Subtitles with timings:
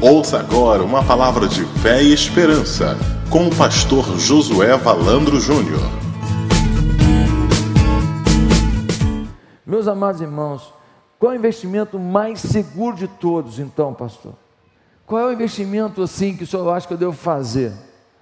[0.00, 2.98] Ouça agora uma palavra de fé e esperança
[3.30, 5.80] com o pastor Josué Valandro Júnior.
[9.64, 10.70] Meus amados irmãos,
[11.18, 14.34] qual é o investimento mais seguro de todos, então, pastor?
[15.06, 17.72] Qual é o investimento assim que o senhor acha que eu devo fazer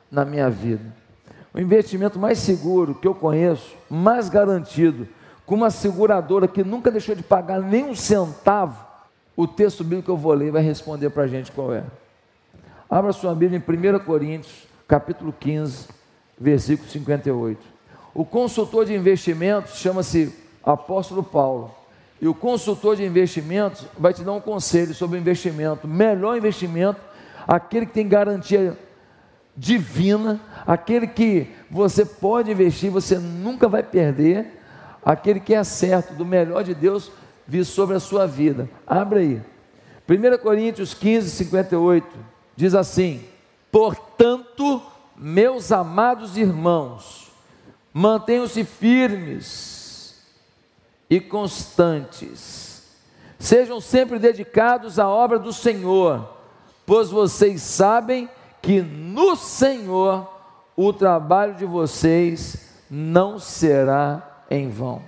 [0.08, 0.94] na minha vida?
[1.52, 5.08] O investimento mais seguro que eu conheço, mais garantido,
[5.44, 8.93] com uma seguradora que nunca deixou de pagar nem um centavo,
[9.36, 11.84] o texto bíblico que eu vou ler vai responder para a gente qual é.
[12.88, 15.88] Abra sua Bíblia em 1 Coríntios, capítulo 15,
[16.38, 17.60] versículo 58.
[18.14, 21.74] O consultor de investimentos chama-se Apóstolo Paulo.
[22.20, 25.88] E o consultor de investimentos vai te dar um conselho sobre investimento.
[25.88, 27.00] Melhor investimento,
[27.46, 28.78] aquele que tem garantia
[29.56, 34.60] divina, aquele que você pode investir, você nunca vai perder,
[35.04, 37.10] aquele que é certo, do melhor de Deus
[37.46, 38.68] vir sobre a sua vida.
[38.86, 39.42] Abre aí.
[40.08, 42.06] 1 Coríntios 15, 58
[42.56, 43.24] diz assim:
[43.70, 44.82] Portanto,
[45.16, 47.30] meus amados irmãos,
[47.92, 50.22] mantenham-se firmes
[51.08, 52.82] e constantes,
[53.38, 56.28] sejam sempre dedicados à obra do Senhor,
[56.84, 58.28] pois vocês sabem
[58.60, 60.28] que no Senhor
[60.76, 65.02] o trabalho de vocês não será em vão.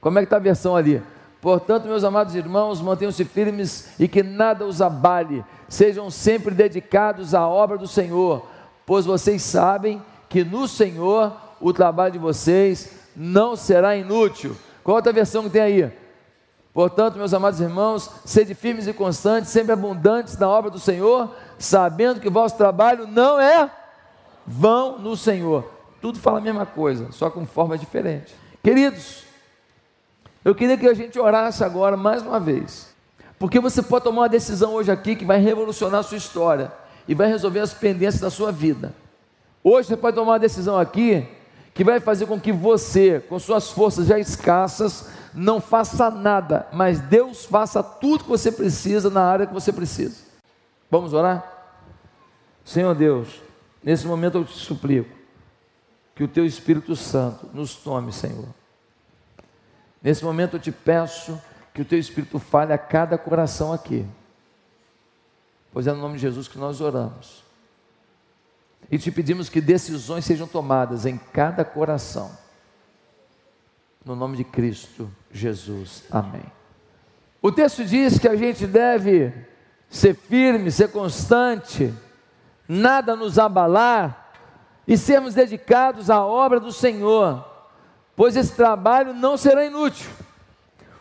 [0.00, 1.02] Como é que está a versão ali?
[1.40, 7.46] Portanto, meus amados irmãos, mantenham-se firmes e que nada os abale, sejam sempre dedicados à
[7.46, 8.44] obra do Senhor,
[8.84, 14.56] pois vocês sabem que no Senhor o trabalho de vocês não será inútil.
[14.82, 15.92] Qual outra versão que tem aí?
[16.72, 22.20] Portanto, meus amados irmãos, sede firmes e constantes, sempre abundantes na obra do Senhor, sabendo
[22.20, 23.70] que o vosso trabalho não é
[24.46, 25.70] vão no Senhor.
[26.00, 28.34] Tudo fala a mesma coisa, só com forma diferente.
[28.62, 29.24] Queridos,
[30.44, 32.94] eu queria que a gente orasse agora mais uma vez.
[33.38, 36.72] Porque você pode tomar uma decisão hoje aqui que vai revolucionar a sua história
[37.06, 38.92] e vai resolver as pendências da sua vida.
[39.62, 41.26] Hoje você pode tomar uma decisão aqui
[41.74, 47.00] que vai fazer com que você, com suas forças já escassas, não faça nada, mas
[47.00, 50.16] Deus faça tudo que você precisa na área que você precisa.
[50.90, 51.44] Vamos orar?
[52.64, 53.40] Senhor Deus,
[53.82, 55.16] nesse momento eu te suplico
[56.16, 58.58] que o teu Espírito Santo nos tome, Senhor
[60.02, 61.40] Nesse momento eu te peço
[61.74, 64.06] que o teu Espírito fale a cada coração aqui.
[65.72, 67.44] Pois é no nome de Jesus que nós oramos.
[68.90, 72.30] E te pedimos que decisões sejam tomadas em cada coração.
[74.04, 76.04] No nome de Cristo Jesus.
[76.10, 76.44] Amém.
[77.42, 79.32] O texto diz que a gente deve
[79.88, 81.94] ser firme, ser constante,
[82.66, 84.32] nada nos abalar
[84.86, 87.57] e sermos dedicados à obra do Senhor
[88.18, 90.10] pois esse trabalho não será inútil.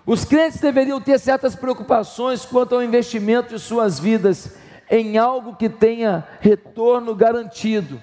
[0.06, 4.56] Os crentes deveriam ter certas preocupações quanto ao investimento de suas vidas
[4.88, 8.00] em algo que tenha retorno garantido.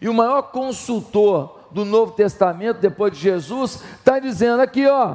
[0.00, 5.14] E o maior consultor do Novo Testamento, depois de Jesus, está dizendo aqui, ó,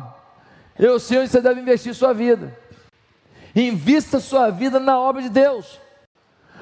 [0.78, 2.56] eu sei onde você deve investir sua vida.
[3.56, 5.80] Invista sua vida na obra de Deus.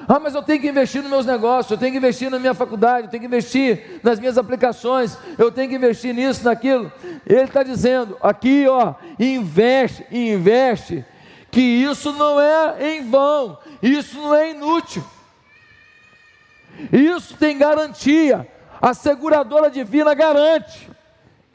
[0.06, 2.54] Ah, mas eu tenho que investir nos meus negócios, eu tenho que investir na minha
[2.54, 6.92] faculdade, eu tenho que investir nas minhas aplicações, eu tenho que investir nisso, naquilo.
[7.26, 11.04] Ele está dizendo aqui, ó, investe, investe,
[11.50, 15.02] que isso não é em vão, isso não é inútil.
[16.92, 18.46] Isso tem garantia,
[18.80, 20.88] a seguradora divina garante.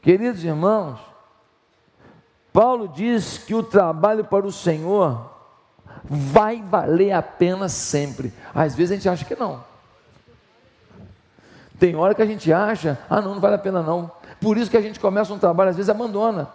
[0.02, 1.00] Queridos irmãos,
[2.52, 5.33] Paulo diz que o trabalho para o Senhor
[6.04, 8.32] vai valer a pena sempre.
[8.54, 9.64] Às vezes a gente acha que não.
[11.78, 14.10] Tem hora que a gente acha, ah, não, não vale a pena não.
[14.40, 16.48] Por isso que a gente começa um trabalho, às vezes abandona.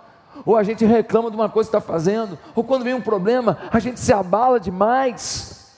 [0.45, 3.57] Ou a gente reclama de uma coisa que está fazendo, ou quando vem um problema,
[3.71, 5.77] a gente se abala demais.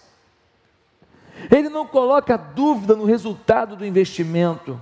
[1.50, 4.80] Ele não coloca dúvida no resultado do investimento.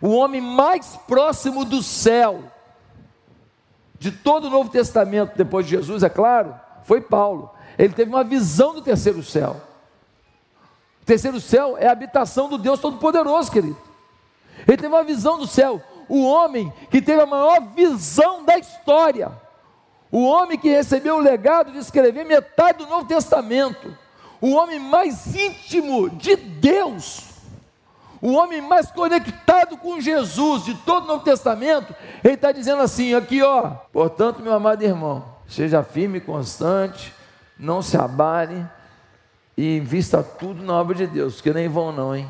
[0.00, 2.44] O homem mais próximo do céu,
[3.98, 7.50] de todo o Novo Testamento, depois de Jesus, é claro, foi Paulo.
[7.78, 9.56] Ele teve uma visão do terceiro céu.
[11.00, 13.78] O terceiro céu é a habitação do Deus Todo-Poderoso, querido.
[14.66, 15.80] Ele teve uma visão do céu.
[16.08, 19.30] O homem que teve a maior visão da história.
[20.10, 23.96] O homem que recebeu o legado de escrever metade do Novo Testamento.
[24.40, 27.28] O homem mais íntimo de Deus.
[28.20, 31.94] O homem mais conectado com Jesus de todo o Novo Testamento.
[32.24, 33.70] Ele está dizendo assim: aqui ó.
[33.92, 37.17] Portanto, meu amado irmão, seja firme e constante
[37.58, 38.64] não se abale
[39.56, 42.28] e invista tudo na obra de Deus, porque nem vão não, hein?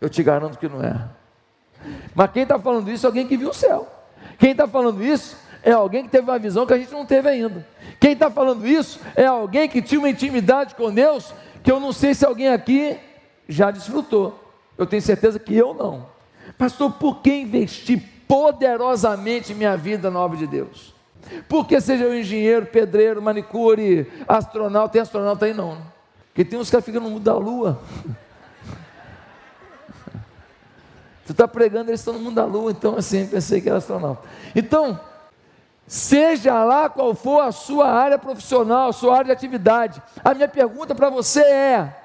[0.00, 1.08] Eu te garanto que não é.
[2.14, 3.86] Mas quem está falando isso é alguém que viu o céu.
[4.38, 7.28] Quem está falando isso é alguém que teve uma visão que a gente não teve
[7.28, 7.66] ainda.
[8.00, 11.32] Quem está falando isso é alguém que tinha uma intimidade com Deus
[11.62, 12.98] que eu não sei se alguém aqui
[13.48, 14.38] já desfrutou.
[14.78, 16.06] Eu tenho certeza que eu não.
[16.56, 20.95] Pastor, por que investir poderosamente minha vida na obra de Deus?
[21.48, 25.74] Porque seja eu engenheiro, pedreiro, manicure, astronauta, tem astronauta aí não.
[25.74, 25.82] Né?
[26.28, 27.80] Porque tem uns que ficam no mundo da lua.
[31.24, 34.22] Tu está pregando, eles estão no mundo da lua, então assim, pensei que era astronauta.
[34.54, 35.00] Então,
[35.84, 40.46] seja lá qual for a sua área profissional, a sua área de atividade, a minha
[40.46, 41.96] pergunta para você é: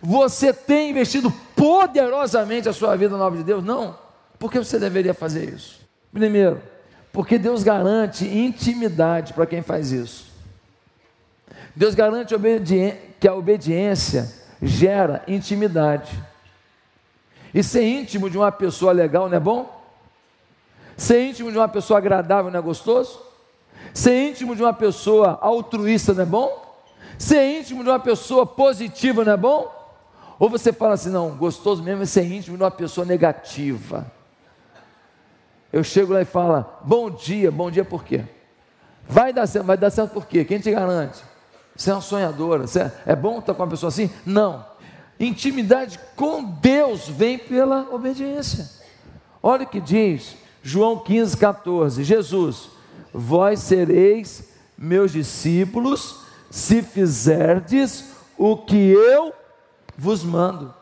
[0.00, 3.62] você tem investido poderosamente a sua vida na obra de Deus?
[3.62, 3.96] Não.
[4.38, 5.80] Por que você deveria fazer isso?
[6.12, 6.60] Primeiro,
[7.16, 10.26] porque Deus garante intimidade para quem faz isso.
[11.74, 12.34] Deus garante
[13.18, 14.30] que a obediência
[14.60, 16.12] gera intimidade.
[17.54, 19.82] E ser íntimo de uma pessoa legal não é bom?
[20.94, 23.18] Ser íntimo de uma pessoa agradável não é gostoso?
[23.94, 26.84] Ser íntimo de uma pessoa altruísta não é bom?
[27.18, 29.74] Ser íntimo de uma pessoa positiva não é bom?
[30.38, 34.14] Ou você fala assim, não, gostoso mesmo é ser íntimo de uma pessoa negativa.
[35.76, 38.24] Eu chego lá e falo, bom dia, bom dia por quê?
[39.06, 40.42] Vai dar certo, vai dar certo por quê?
[40.42, 41.22] Quem te garante?
[41.76, 44.10] Você é uma sonhadora, você é, é bom estar com uma pessoa assim?
[44.24, 44.64] Não.
[45.20, 48.70] Intimidade com Deus vem pela obediência.
[49.42, 52.70] Olha o que diz João 15, 14: Jesus,
[53.12, 59.30] vós sereis meus discípulos se fizerdes o que eu
[59.94, 60.74] vos mando.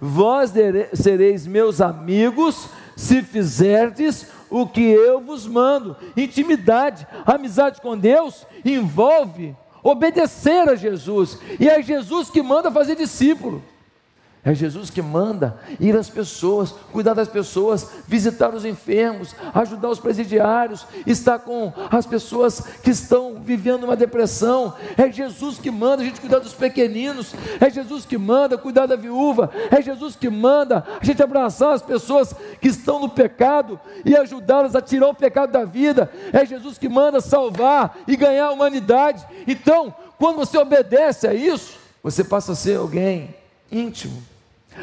[0.00, 0.52] Vós
[0.94, 5.96] sereis meus amigos se fizerdes o que eu vos mando.
[6.16, 13.62] Intimidade, amizade com Deus envolve obedecer a Jesus, e é Jesus que manda fazer discípulo.
[14.46, 19.98] É Jesus que manda ir às pessoas, cuidar das pessoas, visitar os enfermos, ajudar os
[19.98, 24.72] presidiários, estar com as pessoas que estão vivendo uma depressão.
[24.96, 27.34] É Jesus que manda a gente cuidar dos pequeninos.
[27.60, 29.50] É Jesus que manda cuidar da viúva.
[29.68, 34.76] É Jesus que manda a gente abraçar as pessoas que estão no pecado e ajudá-las
[34.76, 36.08] a tirar o pecado da vida.
[36.32, 39.26] É Jesus que manda salvar e ganhar a humanidade.
[39.44, 43.34] Então, quando você obedece a isso, você passa a ser alguém
[43.72, 44.35] íntimo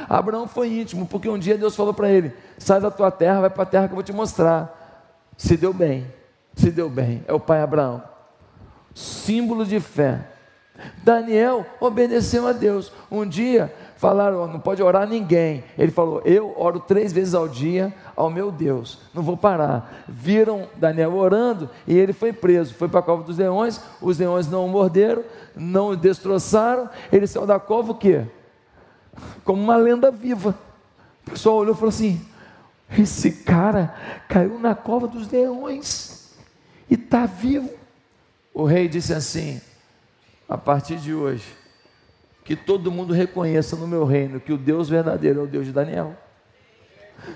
[0.09, 3.49] Abraão foi íntimo, porque um dia Deus falou para ele: sai da tua terra, vai
[3.49, 4.79] para a terra que eu vou te mostrar.
[5.37, 6.07] Se deu bem,
[6.55, 7.23] se deu bem.
[7.27, 8.03] É o pai Abraão,
[8.93, 10.27] símbolo de fé.
[11.03, 12.91] Daniel obedeceu a Deus.
[13.11, 15.63] Um dia falaram: não pode orar ninguém.
[15.77, 20.03] Ele falou: eu oro três vezes ao dia ao meu Deus, não vou parar.
[20.07, 22.73] Viram Daniel orando e ele foi preso.
[22.73, 23.81] Foi para a cova dos leões.
[24.01, 25.23] Os leões não o morderam,
[25.55, 26.89] não o destroçaram.
[27.11, 28.25] Ele saiu da cova o quê?
[29.43, 30.57] Como uma lenda viva.
[31.25, 32.21] O pessoal olhou e falou assim:
[32.97, 33.95] esse cara
[34.27, 36.35] caiu na cova dos leões
[36.89, 37.69] e está vivo.
[38.53, 39.61] O rei disse assim:
[40.47, 41.45] a partir de hoje,
[42.43, 45.71] que todo mundo reconheça no meu reino que o Deus verdadeiro é o Deus de
[45.71, 46.15] Daniel.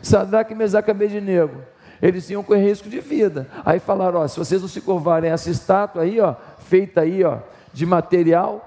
[0.01, 1.61] Sadraque, Mesaque e Abednego,
[2.01, 3.49] eles tinham correr risco de vida.
[3.65, 7.39] Aí falaram: ó, se vocês não se curvarem essa estátua aí, ó, feita aí, ó,
[7.73, 8.66] de material,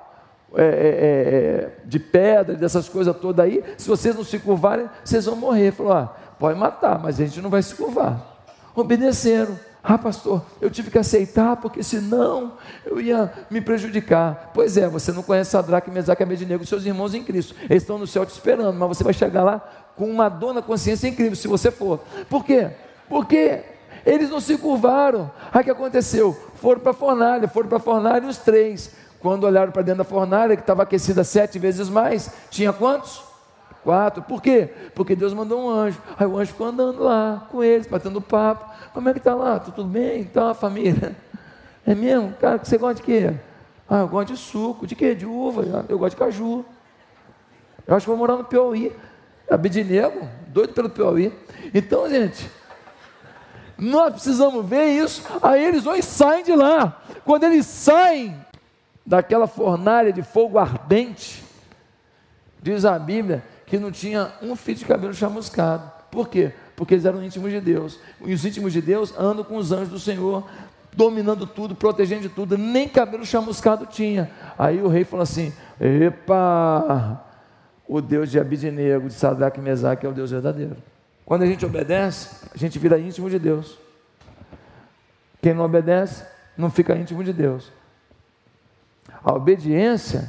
[0.55, 4.89] é, é, é, é, de pedra, dessas coisas todas aí, se vocês não se curvarem,
[5.05, 5.73] vocês vão morrer.
[5.73, 8.43] Falou, ah, pode matar, mas a gente não vai se curvar.
[8.75, 9.59] Obedeceram.
[9.83, 12.53] Ah, pastor, eu tive que aceitar, porque senão
[12.85, 14.51] eu ia me prejudicar.
[14.53, 17.55] Pois é, você não conhece Sadraque, Mesaque e Abednego, seus irmãos em Cristo.
[17.63, 19.59] Eles estão no céu te esperando, mas você vai chegar lá
[19.97, 22.01] com uma dona consciência incrível, se você for.
[22.29, 22.71] Por quê?
[23.09, 23.63] Porque
[24.05, 25.31] eles não se curvaram.
[25.53, 26.37] Aí o que aconteceu?
[26.57, 28.95] Foram para a fornalha, foram para a fornalha os três.
[29.21, 33.23] Quando olharam para dentro da fornalha, que estava aquecida sete vezes mais, tinha quantos?
[33.85, 34.23] Quatro.
[34.23, 34.69] Por quê?
[34.95, 36.01] Porque Deus mandou um anjo.
[36.19, 38.71] Aí o anjo ficou andando lá com eles, batendo papo.
[38.93, 39.59] Como é que está lá?
[39.59, 40.21] Tá tudo bem?
[40.21, 41.17] Então a família.
[41.87, 42.35] É mesmo?
[42.35, 43.33] Cara, você gosta de quê?
[43.89, 44.87] Ah, eu gosto de suco.
[44.87, 45.15] De quê?
[45.15, 45.87] De uva.
[45.89, 46.65] Eu gosto de caju.
[47.87, 48.95] Eu acho que vou morar no Piauí.
[49.51, 51.33] Abednego, doido pelo Piauí.
[51.75, 52.49] Então, gente,
[53.77, 55.25] nós precisamos ver isso.
[55.43, 57.03] Aí eles vão e saem de lá.
[57.25, 58.37] Quando eles saem,
[59.11, 61.43] daquela fornalha de fogo ardente,
[62.63, 65.91] diz a Bíblia que não tinha um fio de cabelo chamuscado.
[66.13, 66.53] Por quê?
[66.77, 67.99] Porque eles eram íntimos de Deus.
[68.25, 70.49] E os íntimos de Deus andam com os anjos do Senhor,
[70.93, 72.57] dominando tudo, protegendo de tudo.
[72.57, 74.31] Nem cabelo chamuscado tinha.
[74.57, 77.21] Aí o rei falou assim: Epa,
[77.89, 80.77] o Deus de Abidinego, de Sadraque e Mesaque é o Deus verdadeiro.
[81.27, 83.77] Quando a gente obedece, a gente vira íntimo de Deus.
[85.43, 86.25] Quem não obedece,
[86.57, 87.80] não fica íntimo de Deus.
[89.23, 90.29] A obediência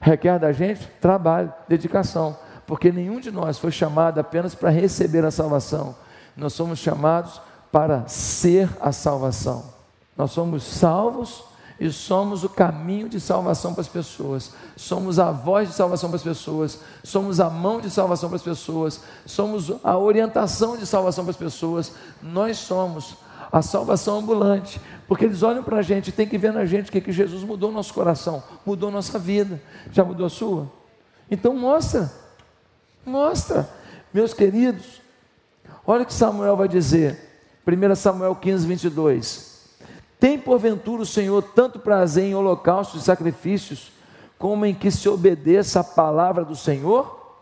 [0.00, 2.36] requer da gente trabalho, dedicação,
[2.66, 5.94] porque nenhum de nós foi chamado apenas para receber a salvação,
[6.36, 9.72] nós somos chamados para ser a salvação.
[10.16, 11.44] Nós somos salvos
[11.80, 16.16] e somos o caminho de salvação para as pessoas, somos a voz de salvação para
[16.16, 21.24] as pessoas, somos a mão de salvação para as pessoas, somos a orientação de salvação
[21.24, 23.16] para as pessoas, nós somos
[23.52, 26.92] a salvação ambulante, porque eles olham para a gente tem que ver na gente o
[26.92, 30.72] que, que Jesus mudou nosso coração, mudou nossa vida, já mudou a sua?
[31.30, 32.10] Então mostra,
[33.04, 33.68] mostra,
[34.12, 35.02] meus queridos,
[35.86, 37.18] olha o que Samuel vai dizer,
[37.66, 39.52] 1 Samuel 15, 22.
[40.18, 43.92] Tem porventura o Senhor tanto prazer em holocaustos e sacrifícios,
[44.38, 47.36] como em que se obedeça a palavra do Senhor?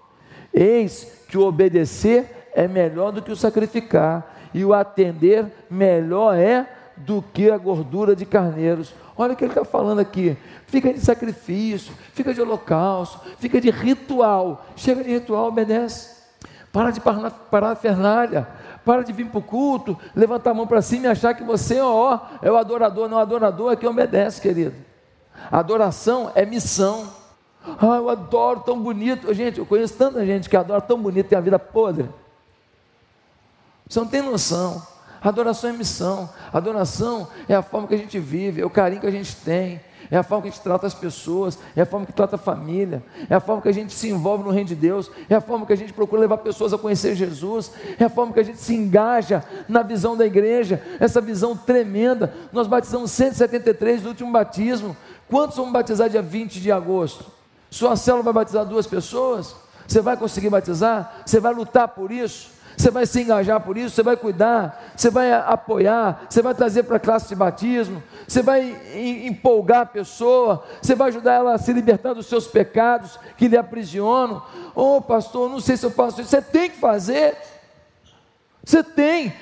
[0.52, 6.66] Eis que o obedecer é melhor do que o sacrificar, e o atender melhor é
[6.96, 8.92] do que a gordura de carneiros.
[9.16, 10.36] Olha o que ele está falando aqui.
[10.66, 14.64] Fica de sacrifício, fica de holocausto, fica de ritual.
[14.76, 16.20] Chega de ritual, obedece.
[16.72, 17.00] Para de
[17.50, 18.46] parafernália.
[18.84, 21.80] Para de vir para o culto, levantar a mão para cima e achar que você
[21.80, 23.08] ó, é o adorador.
[23.08, 24.74] Não, o adorador é quem obedece, querido.
[25.50, 27.08] Adoração é missão.
[27.78, 29.32] Ah, eu adoro tão bonito.
[29.34, 32.08] Gente, eu conheço tanta gente que adora tão bonito tem a vida podre.
[33.90, 34.80] Você não tem noção.
[35.20, 36.30] Adoração é missão.
[36.52, 39.80] Adoração é a forma que a gente vive, é o carinho que a gente tem,
[40.08, 42.38] é a forma que a gente trata as pessoas, é a forma que trata a
[42.38, 45.40] família, é a forma que a gente se envolve no reino de Deus, é a
[45.40, 48.44] forma que a gente procura levar pessoas a conhecer Jesus, é a forma que a
[48.44, 52.32] gente se engaja na visão da igreja, essa visão tremenda.
[52.52, 54.96] Nós batizamos 173 no último batismo.
[55.28, 57.26] Quantos vão batizar dia 20 de agosto?
[57.68, 59.56] Sua célula vai batizar duas pessoas?
[59.86, 61.22] Você vai conseguir batizar?
[61.26, 62.59] Você vai lutar por isso?
[62.80, 66.84] Você vai se engajar por isso, você vai cuidar, você vai apoiar, você vai trazer
[66.84, 68.74] para a classe de batismo, você vai
[69.26, 73.56] empolgar a pessoa, você vai ajudar ela a se libertar dos seus pecados que lhe
[73.58, 74.42] aprisionam.
[74.74, 76.30] Oh, pastor, não sei se eu faço isso.
[76.30, 77.36] Você tem que fazer.
[78.64, 79.34] Você tem.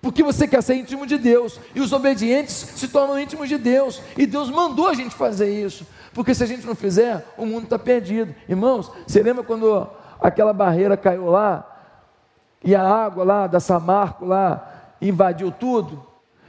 [0.00, 1.58] Porque você quer ser íntimo de Deus.
[1.74, 4.00] E os obedientes se tornam íntimos de Deus.
[4.16, 5.84] E Deus mandou a gente fazer isso.
[6.14, 8.32] Porque se a gente não fizer, o mundo está perdido.
[8.48, 9.84] Irmãos, você lembra quando
[10.20, 11.71] aquela barreira caiu lá?
[12.64, 16.04] E a água lá da Samarco lá invadiu tudo.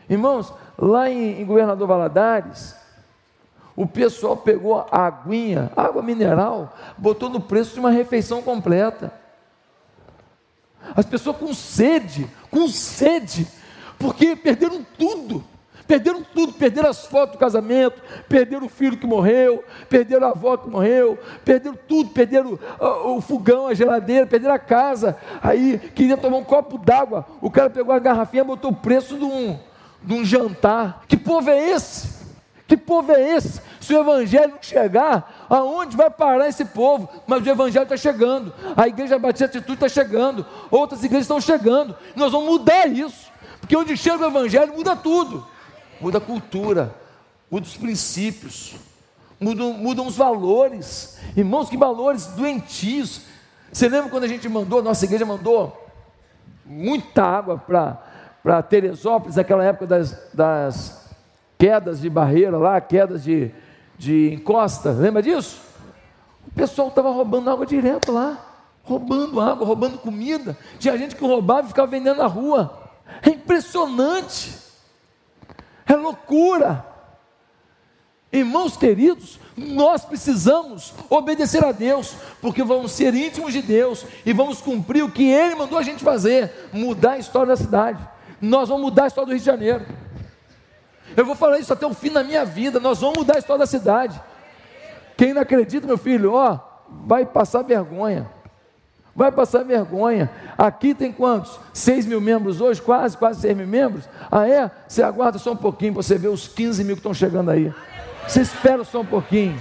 [0.10, 2.76] Irmãos, lá em, em Governador Valadares,
[3.76, 9.12] o pessoal pegou a aguinha, água mineral, botou no preço de uma refeição completa.
[10.96, 13.48] As pessoas com sede, com sede,
[13.98, 15.44] porque perderam tudo.
[15.88, 20.56] Perderam tudo, perderam as fotos do casamento, perderam o filho que morreu, perderam a avó
[20.56, 25.18] que morreu, perderam tudo, perderam o, o fogão, a geladeira, perderam a casa.
[25.42, 29.26] Aí queria tomar um copo d'água, o cara pegou a garrafinha, botou o preço de
[29.26, 29.60] um,
[30.02, 31.04] de um jantar.
[31.08, 32.24] Que povo é esse?
[32.66, 33.62] Que povo é esse?
[33.82, 37.10] Se o evangelho não chegar, aonde vai parar esse povo?
[37.28, 41.94] Mas o evangelho está chegando, a igreja Batista Atitude está chegando, outras igrejas estão chegando.
[42.16, 45.52] Nós vamos mudar isso, porque onde chega o evangelho muda tudo
[46.04, 46.94] muda a cultura,
[47.50, 48.76] muda os princípios,
[49.40, 51.18] mudam, mudam os valores.
[51.36, 53.22] Irmãos, que valores doentios.
[53.72, 55.90] Você lembra quando a gente mandou, nossa igreja mandou
[56.66, 61.10] muita água para Teresópolis, naquela época das, das
[61.58, 63.50] quedas de barreira lá, quedas de,
[63.98, 65.62] de encosta, lembra disso?
[66.46, 68.38] O pessoal estava roubando água direto lá,
[68.84, 70.58] roubando água, roubando comida.
[70.78, 72.92] Tinha gente que roubava e ficava vendendo na rua.
[73.22, 74.63] É impressionante.
[75.94, 76.84] É loucura.
[78.32, 84.60] Irmãos queridos, nós precisamos obedecer a Deus, porque vamos ser íntimos de Deus e vamos
[84.60, 88.00] cumprir o que Ele mandou a gente fazer mudar a história da cidade.
[88.42, 89.86] Nós vamos mudar a história do Rio de Janeiro.
[91.16, 92.80] Eu vou falar isso até o fim da minha vida.
[92.80, 94.20] Nós vamos mudar a história da cidade.
[95.16, 96.58] Quem não acredita, meu filho, ó,
[97.06, 98.28] vai passar vergonha
[99.16, 100.30] vai passar vergonha.
[100.58, 101.60] Aqui tem quantos?
[101.74, 104.08] 6 mil membros hoje, quase, quase 6 mil membros.
[104.32, 104.70] Ah, é?
[104.88, 107.74] Você aguarda só um pouquinho para você ver os 15 mil que estão chegando aí.
[108.28, 109.60] Você espera só um pouquinho.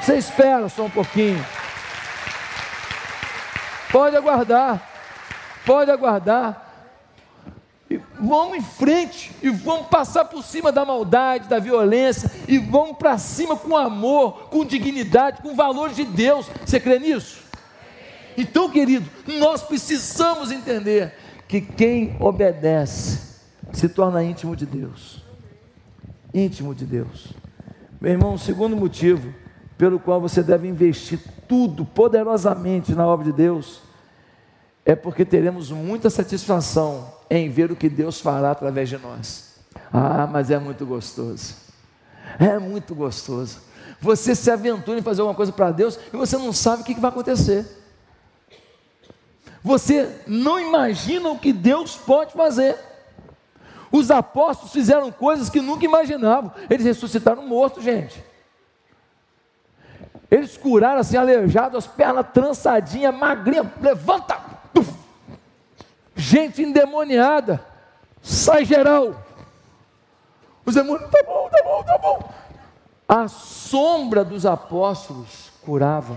[0.00, 1.44] Você espera só um pouquinho.
[3.90, 4.82] Pode aguardar.
[5.64, 6.66] Pode aguardar.
[7.90, 12.98] E vamos em frente e vamos passar por cima da maldade, da violência e vamos
[12.98, 16.50] para cima com amor, com dignidade, com valores de Deus.
[16.64, 17.47] Você crê nisso?
[18.40, 19.04] Então, querido,
[19.40, 21.12] nós precisamos entender
[21.48, 23.40] que quem obedece
[23.72, 25.24] se torna íntimo de Deus.
[26.32, 27.32] Íntimo de Deus.
[28.00, 29.34] Meu irmão, o segundo motivo
[29.76, 31.18] pelo qual você deve investir
[31.48, 33.80] tudo poderosamente na obra de Deus
[34.86, 39.56] é porque teremos muita satisfação em ver o que Deus fará através de nós.
[39.92, 41.56] Ah, mas é muito gostoso.
[42.38, 43.58] É muito gostoso.
[44.00, 46.94] Você se aventura em fazer alguma coisa para Deus e você não sabe o que
[46.94, 47.77] vai acontecer.
[49.68, 52.74] Você não imagina o que Deus pode fazer.
[53.92, 56.50] Os apóstolos fizeram coisas que nunca imaginavam.
[56.70, 58.24] Eles ressuscitaram morto, gente.
[60.30, 64.40] Eles curaram assim, aleijado, as pernas trançadinhas, magrinha, levanta.
[66.16, 67.62] Gente endemoniada,
[68.22, 69.22] sai geral.
[70.64, 72.32] Os demônios, tá bom, tá bom, tá bom.
[73.06, 76.16] A sombra dos apóstolos curava.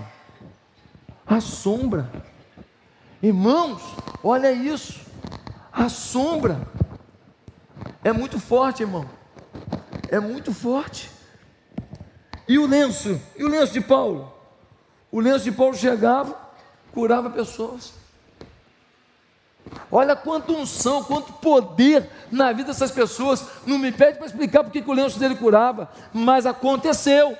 [1.26, 2.31] A sombra.
[3.22, 3.80] Irmãos,
[4.22, 5.00] olha isso.
[5.72, 6.60] A sombra
[8.02, 9.08] é muito forte, irmão.
[10.08, 11.08] É muito forte.
[12.48, 13.20] E o lenço?
[13.36, 14.32] E o lenço de Paulo?
[15.10, 16.36] O lenço de Paulo chegava,
[16.92, 17.94] curava pessoas.
[19.90, 23.46] Olha quanto unção, quanto poder na vida dessas pessoas.
[23.64, 27.36] Não me pede para explicar porque que o lenço dele curava, mas aconteceu.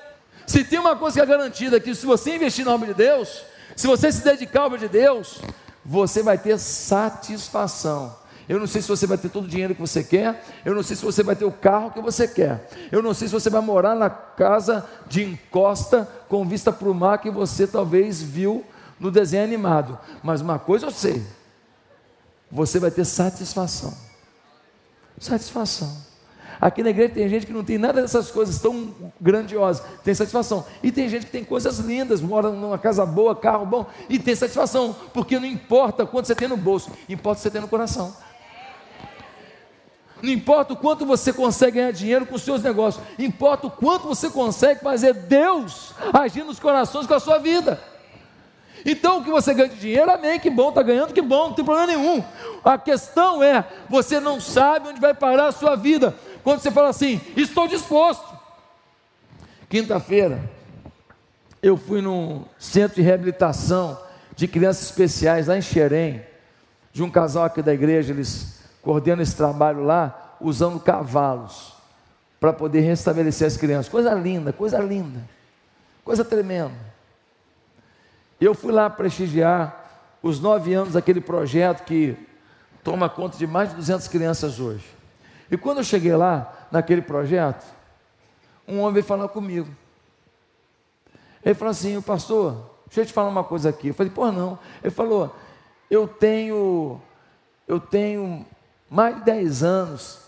[0.47, 3.45] Se tem uma coisa que é garantida aqui, se você investir na obra de Deus,
[3.75, 5.41] se você se dedicar à obra de Deus,
[5.85, 8.17] você vai ter satisfação.
[8.49, 10.45] Eu não sei se você vai ter todo o dinheiro que você quer.
[10.65, 12.69] Eu não sei se você vai ter o carro que você quer.
[12.91, 16.95] Eu não sei se você vai morar na casa de encosta com vista para o
[16.95, 18.65] mar que você talvez viu
[18.99, 19.99] no desenho animado.
[20.23, 21.25] Mas uma coisa eu sei:
[22.51, 23.95] você vai ter satisfação.
[25.19, 26.12] Satisfação.
[26.63, 30.65] Aqui na igreja tem gente que não tem nada dessas coisas tão grandiosas, tem satisfação.
[30.81, 34.33] E tem gente que tem coisas lindas, mora numa casa boa, carro bom, e tem
[34.37, 37.67] satisfação, porque não importa quanto você tem no bolso, importa o que você tem no
[37.67, 38.17] coração.
[40.23, 44.07] Não importa o quanto você consegue ganhar dinheiro com os seus negócios, importa o quanto
[44.07, 47.83] você consegue fazer Deus agir nos corações com a sua vida.
[48.85, 51.55] Então, o que você ganha de dinheiro, amém, que bom, está ganhando, que bom, não
[51.55, 52.23] tem problema nenhum.
[52.65, 56.15] A questão é, você não sabe onde vai parar a sua vida.
[56.43, 58.37] Quando você fala assim, estou disposto.
[59.69, 60.43] Quinta-feira,
[61.63, 63.99] eu fui num centro de reabilitação
[64.35, 66.23] de crianças especiais lá em Xerém,
[66.93, 71.73] de um casal aqui da igreja, eles coordena esse trabalho lá usando cavalos
[72.41, 73.89] para poder restabelecer as crianças.
[73.89, 75.23] Coisa linda, coisa linda,
[76.05, 76.93] coisa tremenda.
[78.41, 82.17] Eu fui lá prestigiar os nove anos daquele projeto que
[82.83, 84.85] toma conta de mais de 200 crianças hoje.
[85.53, 87.63] E quando eu cheguei lá, naquele projeto,
[88.67, 89.69] um homem veio falar comigo.
[91.45, 93.89] Ele falou assim: Pastor, deixa eu te falar uma coisa aqui.
[93.89, 94.59] Eu falei: Pô, não.
[94.83, 95.37] Ele falou:
[95.91, 96.99] Eu tenho,
[97.69, 98.47] eu tenho
[98.89, 100.23] mais de 10 anos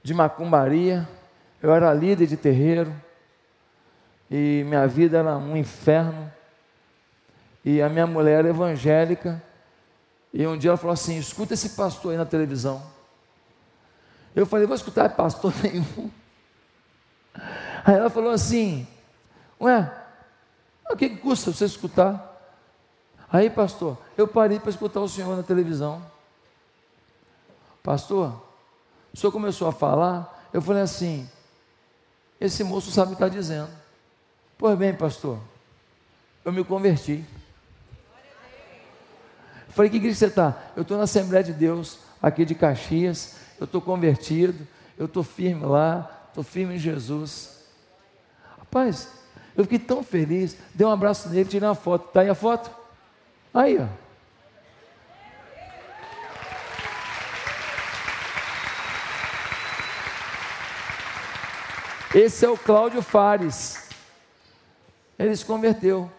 [0.00, 1.08] de macumbaria,
[1.60, 2.94] eu era líder de terreiro,
[4.30, 6.32] e minha vida era um inferno,
[7.64, 9.42] e a minha mulher era evangélica,
[10.32, 12.93] e um dia ela falou assim: escuta esse pastor aí na televisão.
[14.34, 16.10] Eu falei, vou escutar pastor nenhum.
[17.84, 18.86] Aí ela falou assim:
[19.60, 19.92] Ué,
[20.90, 22.32] o que, custa você escutar?
[23.30, 26.04] Aí, pastor, eu parei para escutar o senhor na televisão.
[27.82, 28.42] Pastor,
[29.12, 31.28] o senhor começou a falar, eu falei assim:
[32.40, 33.70] esse moço sabe o que está dizendo.
[34.56, 35.38] Pois bem, pastor,
[36.44, 37.24] eu me converti.
[39.68, 40.56] Falei, que igreja você está?
[40.76, 44.66] Eu estou na Assembleia de Deus, aqui de Caxias, eu estou convertido,
[44.98, 47.64] eu estou firme lá, estou firme em Jesus.
[48.58, 49.08] Rapaz,
[49.56, 52.08] eu fiquei tão feliz, dei um abraço nele, tirei uma foto.
[52.08, 52.70] Está aí a foto?
[53.52, 53.86] Aí, ó.
[62.14, 63.88] Esse é o Cláudio Fares.
[65.18, 66.10] Ele se converteu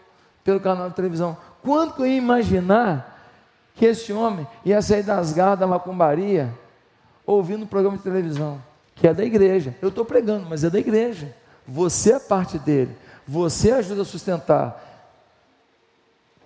[0.44, 1.36] pelo canal de televisão.
[1.62, 3.30] Quando que eu ia imaginar
[3.74, 6.52] que esse homem ia sair das garras da macumbaria
[7.26, 8.62] ouvindo um programa de televisão,
[8.94, 9.74] que é da igreja.
[9.82, 11.34] Eu estou pregando, mas é da igreja.
[11.66, 12.96] Você é parte dele.
[13.26, 14.82] Você ajuda a sustentar.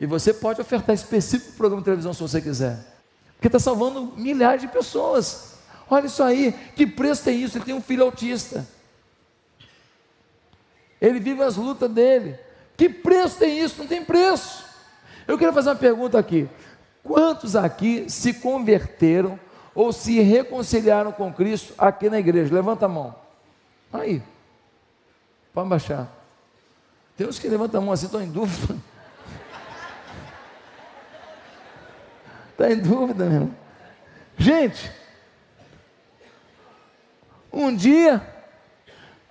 [0.00, 2.78] E você pode ofertar específico programa de televisão se você quiser.
[3.34, 5.54] Porque está salvando milhares de pessoas.
[5.88, 7.58] Olha isso aí, que preço tem isso?
[7.58, 8.66] Ele tem um filho autista.
[11.00, 12.38] Ele vive as lutas dele.
[12.76, 13.78] Que preço tem isso?
[13.78, 14.64] Não tem preço.
[15.26, 16.48] Eu quero fazer uma pergunta aqui.
[17.02, 19.38] Quantos aqui se converteram
[19.74, 22.54] ou se reconciliaram com Cristo aqui na igreja?
[22.54, 23.14] Levanta a mão.
[23.92, 24.22] Aí.
[25.52, 26.08] Pode baixar.
[27.16, 28.76] Tem uns que levantam a mão assim, estão em dúvida.
[32.52, 33.54] Está em dúvida, meu irmão.
[34.38, 34.90] Gente,
[37.52, 38.22] um dia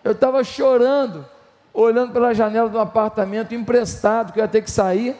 [0.03, 1.25] eu estava chorando
[1.73, 5.15] olhando pela janela de um apartamento emprestado que eu ia ter que sair,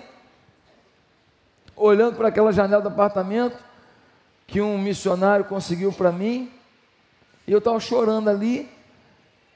[1.76, 3.58] olhando para aquela janela do apartamento
[4.50, 6.52] que um missionário conseguiu para mim,
[7.48, 8.70] e eu estava chorando ali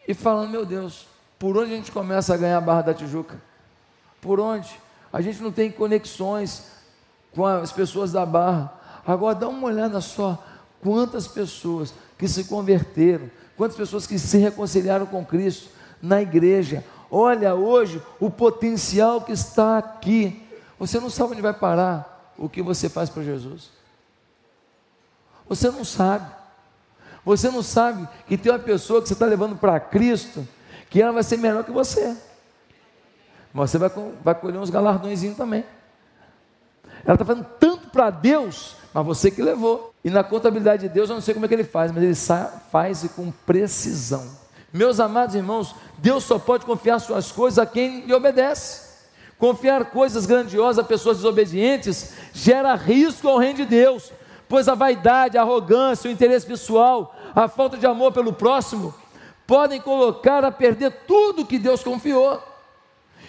[0.07, 3.41] e falando: Meu Deus, por onde a gente começa a ganhar a Barra da Tijuca?
[4.21, 4.69] Por onde?
[5.11, 6.71] A gente não tem conexões
[7.35, 8.73] com as pessoas da Barra.
[9.05, 10.41] Agora dá uma olhada só,
[10.81, 15.69] quantas pessoas que se converteram, quantas pessoas que se reconciliaram com Cristo
[16.01, 16.83] na igreja.
[17.11, 20.47] Olha hoje o potencial que está aqui.
[20.79, 23.82] Você não sabe onde vai parar o que você faz para Jesus.
[25.47, 26.31] Você não sabe.
[27.25, 30.47] Você não sabe que tem uma pessoa que você está levando para Cristo,
[30.89, 32.15] que ela vai ser melhor que você.
[33.53, 33.91] Mas você vai,
[34.23, 35.63] vai colher uns galardõezinhos também.
[37.05, 39.93] Ela está fazendo tanto para Deus, mas você que levou.
[40.03, 42.15] E na contabilidade de Deus, eu não sei como é que ele faz, mas ele
[42.71, 44.43] faz com precisão.
[44.71, 48.91] Meus amados irmãos, Deus só pode confiar suas coisas a quem lhe obedece.
[49.37, 54.11] Confiar coisas grandiosas a pessoas desobedientes gera risco ao reino de Deus,
[54.53, 58.93] pois a vaidade, a arrogância, o interesse pessoal, a falta de amor pelo próximo
[59.47, 62.39] podem colocar a perder tudo que Deus confiou.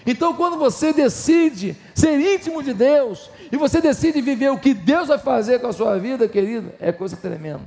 [0.05, 5.09] Então, quando você decide ser íntimo de Deus e você decide viver o que Deus
[5.09, 7.65] vai fazer com a sua vida, querido, é coisa tremenda.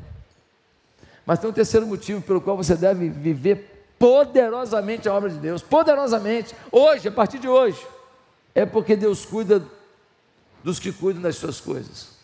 [1.25, 5.63] Mas tem um terceiro motivo pelo qual você deve viver poderosamente a obra de Deus,
[5.63, 7.83] poderosamente, hoje, a partir de hoje,
[8.53, 9.65] é porque Deus cuida
[10.63, 12.16] dos que cuidam das suas coisas.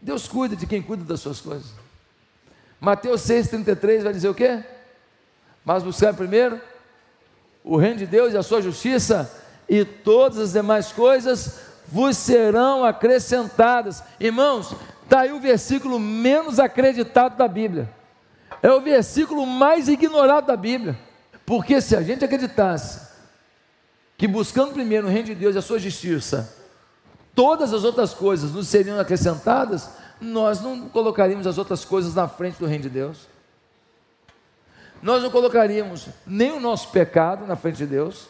[0.00, 1.72] Deus cuida de quem cuida das suas coisas.
[2.80, 4.62] Mateus 6,33 vai dizer o quê?
[5.64, 6.60] Mas buscar primeiro
[7.64, 9.30] o reino de Deus e a sua justiça,
[9.68, 14.02] e todas as demais coisas vos serão acrescentadas.
[14.18, 17.90] Irmãos, está aí o versículo menos acreditado da Bíblia.
[18.62, 20.98] É o versículo mais ignorado da Bíblia.
[21.44, 23.08] Porque se a gente acreditasse
[24.16, 26.57] que buscando primeiro o reino de Deus e a sua justiça,
[27.38, 32.58] todas as outras coisas nos seriam acrescentadas, nós não colocaríamos as outras coisas na frente
[32.58, 33.28] do reino de Deus
[35.02, 38.28] nós não colocaríamos nem o nosso pecado na frente de Deus,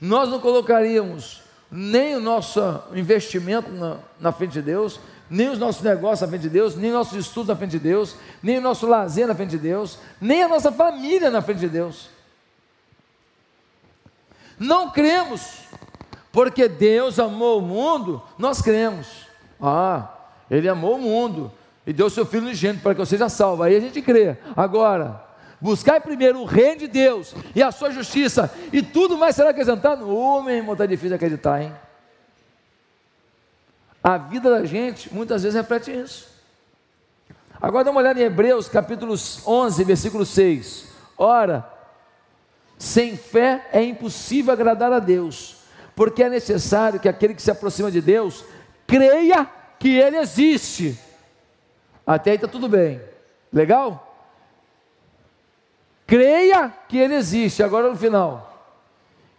[0.00, 2.60] nós não colocaríamos nem o nosso
[2.94, 6.90] investimento na, na frente de Deus, nem os nossos negócios na frente de Deus, nem
[6.90, 10.42] nossos estudos na frente de Deus, nem o nosso lazer na frente de Deus, nem
[10.42, 12.08] a nossa família na frente de Deus.
[14.58, 15.60] Não cremos,
[16.32, 19.26] porque Deus amou o mundo, nós cremos.
[19.60, 20.08] Ah,
[20.50, 21.52] Ele amou o mundo
[21.86, 23.62] e deu seu Filho unigênito para que eu seja salvo.
[23.62, 24.36] Aí a gente crê.
[24.56, 25.28] Agora,
[25.60, 30.08] Buscai primeiro o reino de Deus e a sua justiça, e tudo mais será acrescentado.
[30.08, 31.72] Ô, oh, meu irmão, está difícil acreditar, hein?
[34.02, 36.30] A vida da gente muitas vezes reflete isso.
[37.60, 39.14] Agora dá uma olhada em Hebreus capítulo
[39.46, 40.88] 11, versículo 6.
[41.18, 41.70] Ora,
[42.78, 45.58] sem fé é impossível agradar a Deus,
[46.00, 48.42] porque é necessário que aquele que se aproxima de Deus
[48.86, 49.46] creia
[49.78, 50.98] que Ele existe.
[52.06, 52.98] Até aí está tudo bem.
[53.52, 54.06] Legal?
[56.06, 58.66] creia que Ele existe, agora no final,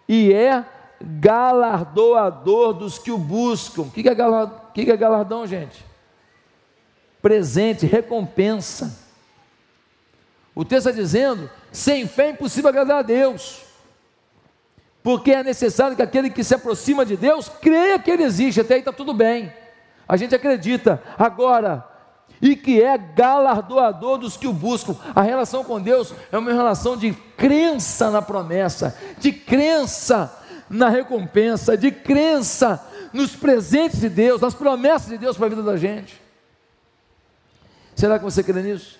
[0.08, 0.64] e é
[1.02, 3.82] galardoador dos que o buscam.
[3.82, 5.84] O que é, galardão, que é galardão, gente?
[7.24, 8.96] Presente, recompensa.
[10.54, 13.64] O texto está dizendo: sem fé é impossível agradar a Deus,
[15.04, 18.76] porque é necessário que aquele que se aproxima de Deus creia que Ele existe, até
[18.76, 19.52] aí está tudo bem.
[20.08, 21.02] A gente acredita.
[21.18, 21.88] Agora,
[22.42, 24.96] e que é galardoador dos que o buscam.
[25.16, 30.36] A relação com Deus é uma relação de crença na promessa, de crença
[30.70, 32.84] na recompensa, de crença
[33.14, 36.20] nos presentes de Deus, nas promessas de Deus para a vida da gente.
[37.96, 39.00] Será que você crê nisso?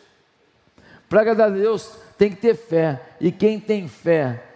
[1.10, 4.51] Para agradar a Deus tem que ter fé, e quem tem fé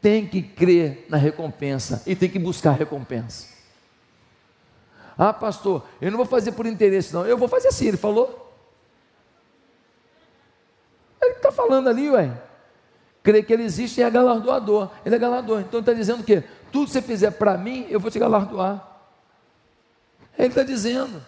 [0.00, 3.48] tem que crer na recompensa e tem que buscar recompensa.
[5.16, 7.26] Ah, pastor, eu não vou fazer por interesse, não.
[7.26, 8.50] Eu vou fazer assim, ele falou.
[11.20, 12.32] Ele está falando ali, ué.
[13.22, 14.90] Crê que ele existe e é galardoador.
[15.04, 15.60] Ele é galardoador.
[15.60, 16.42] Então ele está dizendo o quê?
[16.72, 18.82] Tudo que você fizer para mim, eu vou te galardoar.
[20.38, 21.22] Ele está dizendo.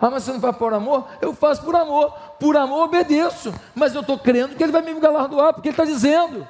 [0.00, 1.06] Ah, mas você não faz por amor?
[1.20, 2.12] Eu faço por amor.
[2.40, 3.54] Por amor obedeço.
[3.76, 6.48] Mas eu estou crendo que ele vai me galardoar, porque ele está dizendo.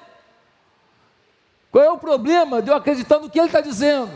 [1.70, 4.10] Qual é o problema de eu acreditar no que ele está dizendo?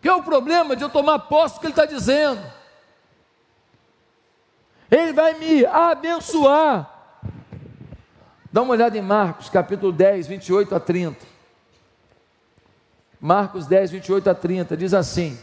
[0.00, 2.42] Que é o problema de eu tomar posse do que ele está dizendo?
[4.90, 6.88] Ele vai me abençoar.
[8.50, 11.26] Dá uma olhada em Marcos, capítulo 10, 28 a 30.
[13.20, 15.38] Marcos 10, 28 a 30, diz assim: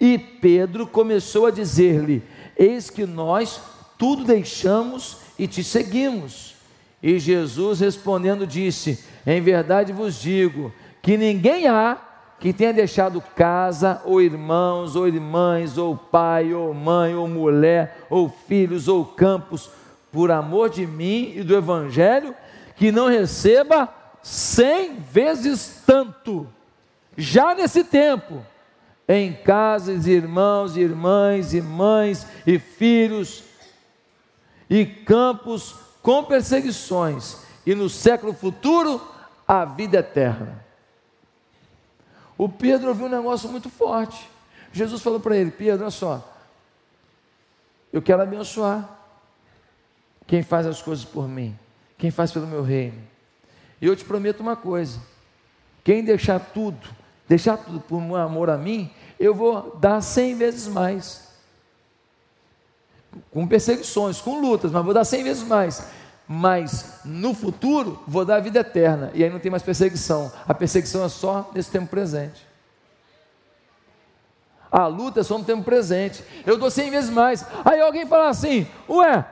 [0.00, 2.22] E Pedro começou a dizer-lhe:
[2.56, 3.60] Eis que nós
[3.96, 6.55] tudo deixamos e te seguimos.
[7.06, 11.98] E Jesus respondendo disse: Em verdade vos digo que ninguém há
[12.40, 18.28] que tenha deixado casa, ou irmãos, ou irmãs, ou pai, ou mãe, ou mulher, ou
[18.28, 19.70] filhos, ou campos,
[20.10, 22.34] por amor de mim e do Evangelho,
[22.74, 23.88] que não receba
[24.20, 26.44] cem vezes tanto,
[27.16, 28.44] já nesse tempo,
[29.08, 33.44] em casas, irmãos, irmãs, e mães, e filhos,
[34.68, 39.04] e campos com perseguições, e no século futuro
[39.46, 40.64] a vida eterna.
[42.38, 44.30] O Pedro ouviu um negócio muito forte.
[44.72, 46.32] Jesus falou para ele: Pedro, olha só,
[47.92, 48.88] eu quero abençoar
[50.28, 51.58] quem faz as coisas por mim,
[51.98, 53.02] quem faz pelo meu reino.
[53.82, 55.00] E eu te prometo uma coisa:
[55.82, 56.88] quem deixar tudo,
[57.26, 61.25] deixar tudo por amor a mim, eu vou dar cem vezes mais.
[63.30, 65.86] Com perseguições, com lutas, mas vou dar cem vezes mais.
[66.28, 69.10] Mas no futuro vou dar a vida eterna.
[69.14, 70.32] E aí não tem mais perseguição.
[70.46, 72.46] A perseguição é só nesse tempo presente.
[74.70, 76.22] A luta é só no tempo presente.
[76.44, 77.44] Eu dou cem vezes mais.
[77.64, 79.24] Aí alguém fala assim: Ué,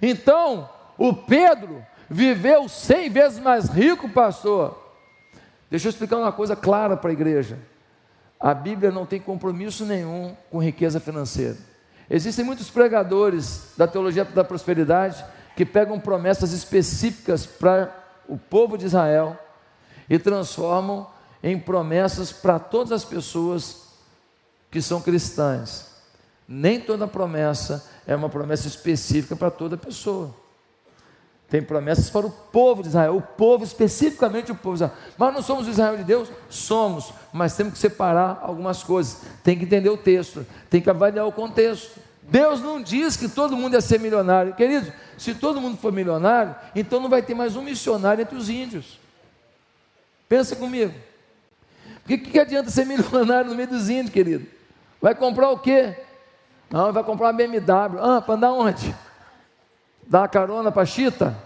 [0.00, 4.78] então o Pedro viveu cem vezes mais rico, pastor.
[5.70, 7.58] Deixa eu explicar uma coisa clara para a igreja.
[8.38, 11.56] A Bíblia não tem compromisso nenhum com riqueza financeira.
[12.14, 15.24] Existem muitos pregadores da teologia da prosperidade
[15.56, 17.90] que pegam promessas específicas para
[18.28, 19.34] o povo de Israel
[20.10, 21.06] e transformam
[21.42, 23.94] em promessas para todas as pessoas
[24.70, 25.90] que são cristãs.
[26.46, 30.34] Nem toda promessa é uma promessa específica para toda pessoa.
[31.52, 34.98] Tem promessas para o povo de Israel, o povo, especificamente o povo de Israel.
[35.18, 36.30] Mas não somos o Israel de Deus?
[36.48, 39.18] Somos, mas temos que separar algumas coisas.
[39.44, 42.00] Tem que entender o texto, tem que avaliar o contexto.
[42.22, 44.54] Deus não diz que todo mundo ia ser milionário.
[44.54, 48.48] Querido, se todo mundo for milionário, então não vai ter mais um missionário entre os
[48.48, 48.98] índios.
[50.28, 50.94] Pensa comigo.
[52.04, 54.46] O que, que adianta ser milionário no meio dos índios, querido?
[55.00, 55.96] Vai comprar o quê?
[56.70, 57.98] Não, vai comprar uma BMW.
[58.00, 58.94] Ah, para andar onde?
[60.06, 61.36] Dar carona para Chita?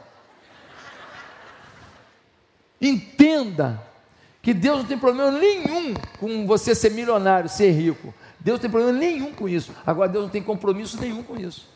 [2.80, 3.82] Entenda
[4.42, 8.14] que Deus não tem problema nenhum com você ser milionário, ser rico.
[8.46, 9.72] Deus tem problema nenhum com isso.
[9.84, 11.66] Agora, Deus não tem compromisso nenhum com isso.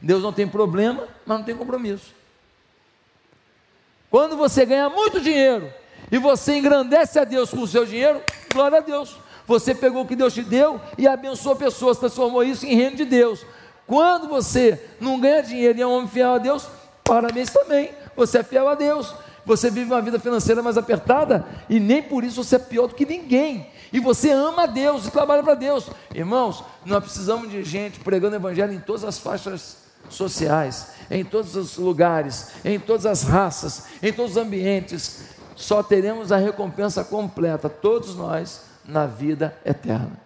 [0.00, 2.14] Deus não tem problema, mas não tem compromisso.
[4.08, 5.68] Quando você ganha muito dinheiro
[6.12, 9.16] e você engrandece a Deus com o seu dinheiro, glória a Deus.
[9.48, 13.04] Você pegou o que Deus te deu e abençoou pessoas, transformou isso em reino de
[13.04, 13.44] Deus.
[13.84, 16.68] Quando você não ganha dinheiro e é um homem fiel a Deus,
[17.02, 17.90] parabéns também.
[18.14, 19.12] Você é fiel a Deus.
[19.44, 22.94] Você vive uma vida financeira mais apertada e nem por isso você é pior do
[22.94, 23.66] que ninguém.
[23.92, 25.88] E você ama a Deus e trabalha para Deus.
[26.14, 31.76] Irmãos, nós precisamos de gente pregando evangelho em todas as faixas sociais, em todos os
[31.76, 35.24] lugares, em todas as raças, em todos os ambientes.
[35.56, 40.20] Só teremos a recompensa completa, todos nós, na vida eterna.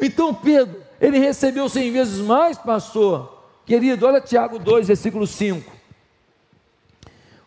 [0.00, 3.44] Então Pedro, ele recebeu cem vezes mais, pastor.
[3.64, 5.72] Querido, olha Tiago 2, versículo 5.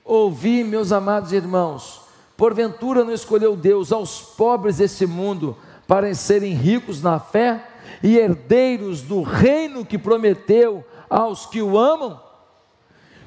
[0.04, 2.02] Ouvi, meus amados irmãos,
[2.40, 7.62] porventura não escolheu Deus aos pobres desse mundo para serem ricos na fé
[8.02, 12.18] e herdeiros do reino que prometeu aos que o amam?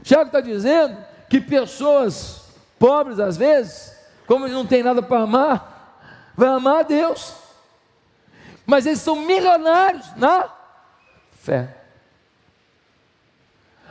[0.03, 0.97] Tiago está dizendo
[1.29, 3.95] que pessoas pobres, às vezes,
[4.27, 6.01] como não têm nada para amar,
[6.35, 7.35] vai amar a Deus.
[8.65, 10.49] Mas eles são milionários na
[11.33, 11.77] fé.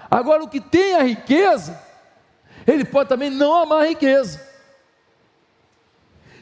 [0.10, 1.80] Agora, o que tem a riqueza,
[2.66, 4.50] ele pode também não amar a riqueza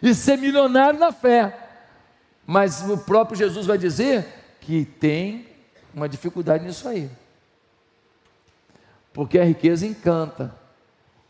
[0.01, 1.67] e ser milionário na fé.
[2.45, 4.25] Mas o próprio Jesus vai dizer
[4.61, 5.47] que tem
[5.93, 7.09] uma dificuldade nisso aí.
[9.13, 10.55] Porque a riqueza encanta,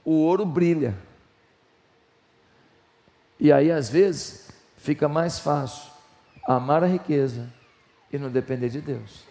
[0.03, 0.95] o ouro brilha.
[3.39, 5.89] E aí, às vezes, fica mais fácil
[6.45, 7.47] amar a riqueza
[8.11, 9.23] e não depender de Deus.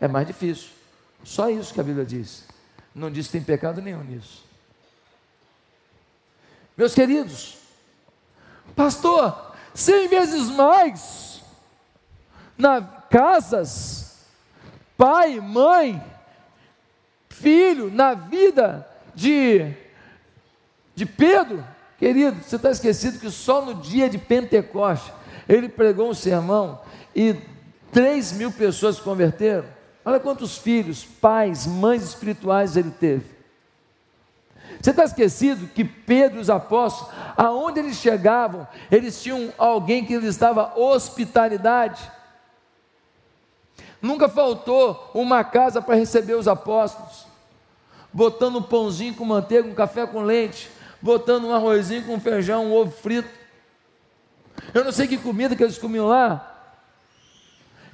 [0.00, 0.70] É mais difícil.
[1.24, 2.46] Só isso que a Bíblia diz.
[2.94, 4.44] Não diz que tem pecado nenhum nisso.
[6.76, 7.58] Meus queridos,
[8.74, 11.42] pastor, cem vezes mais
[12.58, 14.26] na casas,
[14.96, 16.02] pai, mãe,
[17.28, 19.72] filho, na vida de,
[20.94, 21.64] de Pedro,
[21.98, 25.12] Querido, você está esquecido que só no dia de Pentecoste
[25.48, 26.80] ele pregou um sermão
[27.14, 27.36] e
[27.90, 29.64] 3 mil pessoas se converteram.
[30.04, 33.24] Olha quantos filhos, pais, mães espirituais ele teve.
[34.80, 40.16] Você está esquecido que Pedro e os apóstolos, aonde eles chegavam, eles tinham alguém que
[40.16, 42.10] lhes dava hospitalidade.
[44.00, 47.26] Nunca faltou uma casa para receber os apóstolos,
[48.12, 50.70] botando um pãozinho com manteiga, um café com leite,
[51.00, 53.28] botando um arrozinho com feijão, um ovo frito.
[54.72, 56.55] Eu não sei que comida que eles comiam lá.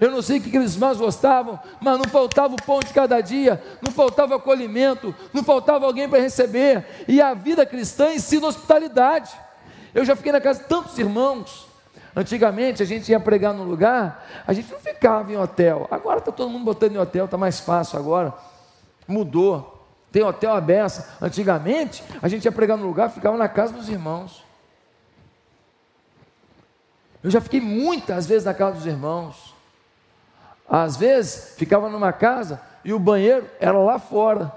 [0.02, 3.20] Eu não sei o que eles mais gostavam, mas não faltava o pão de cada
[3.20, 7.04] dia, não faltava acolhimento, não faltava alguém para receber.
[7.06, 9.30] E a vida cristã ensina hospitalidade.
[9.94, 11.68] Eu já fiquei na casa de tantos irmãos,
[12.14, 15.86] Antigamente a gente ia pregar no lugar, a gente não ficava em hotel.
[15.88, 18.34] Agora está todo mundo botando em hotel, está mais fácil agora.
[19.06, 19.86] Mudou.
[20.10, 21.02] Tem hotel aberto.
[21.22, 24.44] Antigamente a gente ia pregar no lugar, ficava na casa dos irmãos.
[27.22, 29.51] Eu já fiquei muitas vezes na casa dos irmãos.
[30.74, 34.50] Às vezes ficava numa casa e o banheiro era lá fora.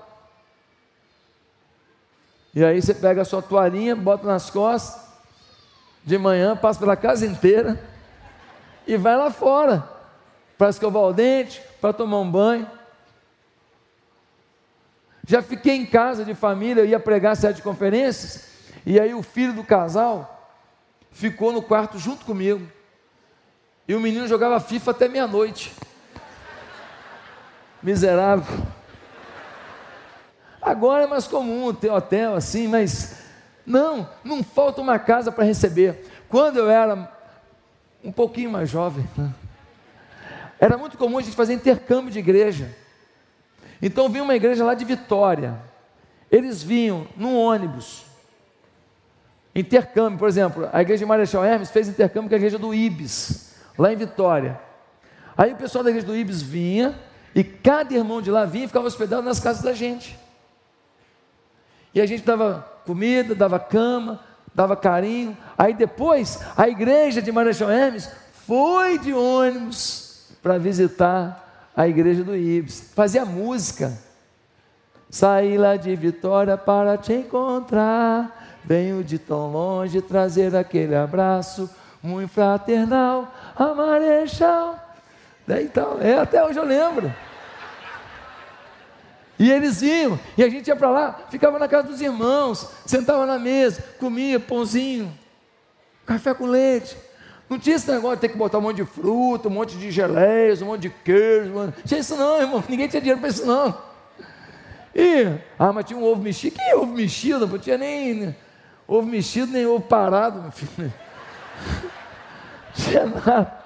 [2.54, 5.04] E aí você pega a sua toalhinha, bota nas costas,
[6.06, 7.78] de manhã, passa pela casa inteira
[8.88, 9.90] e vai lá fora
[10.58, 12.72] para escovar o dente, para tomar um banho.
[15.28, 18.48] Já fiquei em casa de família, ia pregar sete conferências,
[18.86, 20.50] e aí o filho do casal
[21.12, 22.66] ficou no quarto junto comigo.
[23.86, 25.74] E o menino jogava FIFA até meia-noite.
[27.86, 28.66] Miserável.
[30.60, 33.22] Agora é mais comum ter hotel assim, mas
[33.64, 36.04] não, não falta uma casa para receber.
[36.28, 37.08] Quando eu era
[38.04, 39.32] um pouquinho mais jovem, né?
[40.60, 42.76] era muito comum a gente fazer intercâmbio de igreja.
[43.80, 45.56] Então vinha uma igreja lá de Vitória.
[46.32, 48.04] Eles vinham num ônibus.
[49.54, 53.56] Intercâmbio, por exemplo, a igreja de Marechal Hermes fez intercâmbio com a igreja do Ibis,
[53.78, 54.60] lá em Vitória.
[55.38, 57.00] Aí o pessoal da igreja do Ibis vinha
[57.36, 60.18] e cada irmão de lá vinha e ficava hospedado nas casas da gente.
[61.94, 64.22] E a gente dava comida, dava cama,
[64.54, 65.38] dava carinho.
[65.58, 68.10] Aí depois, a igreja de Marechal Hermes
[68.48, 72.92] foi de ônibus para visitar a igreja do Ibis.
[72.96, 73.92] Fazia música.
[75.10, 78.60] Saí lá de Vitória para te encontrar.
[78.64, 81.70] Venho de tão longe trazer aquele abraço
[82.02, 84.80] muito fraternal a Marechal.
[85.48, 87.14] Daí, então, é, até hoje eu lembro.
[89.38, 93.26] E eles iam, e a gente ia para lá, ficava na casa dos irmãos, sentava
[93.26, 95.14] na mesa, comia pãozinho,
[96.06, 96.96] café com leite.
[97.50, 99.92] Não tinha esse negócio de ter que botar um monte de fruta, um monte de
[99.92, 101.54] geleias, um monte de queijo.
[101.54, 102.64] Não tinha isso não, irmão.
[102.68, 103.78] Ninguém tinha dinheiro para isso não.
[104.96, 106.56] E, ah, mas tinha um ovo mexido.
[106.56, 107.46] Que ovo mexido?
[107.46, 108.36] Não tinha nem
[108.88, 110.94] ovo mexido, nem ovo parado, meu filho.
[112.78, 113.66] Não tinha nada.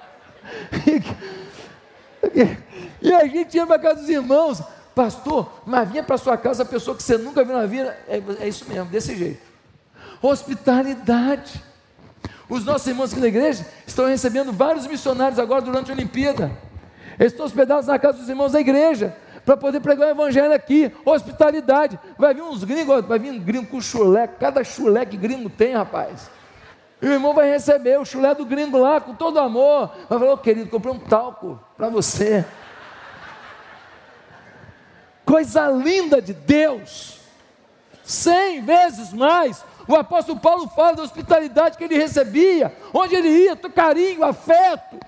[0.86, 1.00] E,
[3.00, 4.62] e a gente ia para casa dos irmãos.
[4.94, 7.96] Pastor, mas vinha para sua casa a pessoa que você nunca viu na vida.
[8.08, 9.40] É, é isso mesmo, desse jeito.
[10.20, 11.62] Hospitalidade.
[12.48, 16.50] Os nossos irmãos aqui na igreja estão recebendo vários missionários agora durante a Olimpíada.
[17.18, 20.92] Eles estão hospedados na casa dos irmãos da igreja para poder pregar o evangelho aqui.
[21.04, 21.98] Hospitalidade.
[22.18, 24.26] Vai vir uns gringos, vai vir um gringo com chulé.
[24.26, 26.30] Cada chulé que gringo tem, rapaz.
[27.00, 29.90] E o irmão vai receber o chulé do gringo lá com todo amor.
[30.08, 32.44] Vai falar, oh, querido, comprei um talco para você
[35.30, 37.20] coisa linda de Deus.
[38.02, 39.64] Cem vezes mais.
[39.86, 44.98] O apóstolo Paulo fala da hospitalidade que ele recebia, onde ele ia, carinho, afeto,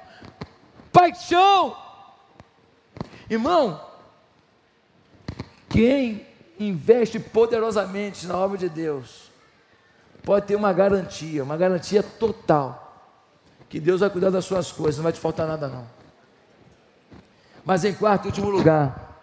[0.93, 1.77] paixão.
[3.29, 3.81] Irmão,
[5.69, 6.25] quem
[6.57, 9.32] investe poderosamente na obra de Deus,
[10.23, 13.11] pode ter uma garantia, uma garantia total,
[13.69, 15.87] que Deus vai cuidar das suas coisas, não vai te faltar nada não.
[17.65, 19.21] Mas em quarto e último lugar,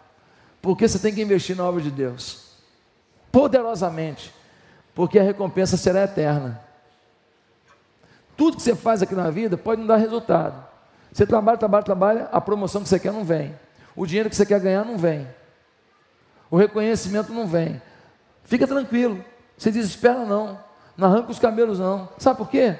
[0.61, 2.53] porque você tem que investir na obra de Deus,
[3.31, 4.33] poderosamente,
[4.93, 6.61] porque a recompensa será eterna.
[8.35, 10.67] Tudo que você faz aqui na vida pode não dar resultado.
[11.11, 13.57] Você trabalha, trabalha, trabalha, a promoção que você quer não vem,
[13.95, 15.27] o dinheiro que você quer ganhar não vem,
[16.49, 17.81] o reconhecimento não vem.
[18.43, 19.23] Fica tranquilo,
[19.57, 20.59] você desespera não,
[20.99, 22.09] não arranca os cabelos não.
[22.17, 22.75] Sabe por quê?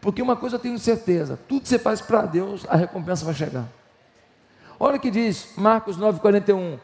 [0.00, 3.34] Porque uma coisa eu tenho certeza: tudo que você faz para Deus, a recompensa vai
[3.34, 3.66] chegar.
[4.78, 6.78] Olha o que diz Marcos 9,41.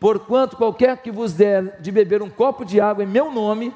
[0.00, 3.72] Porquanto qualquer que vos der de beber um copo de água em meu nome,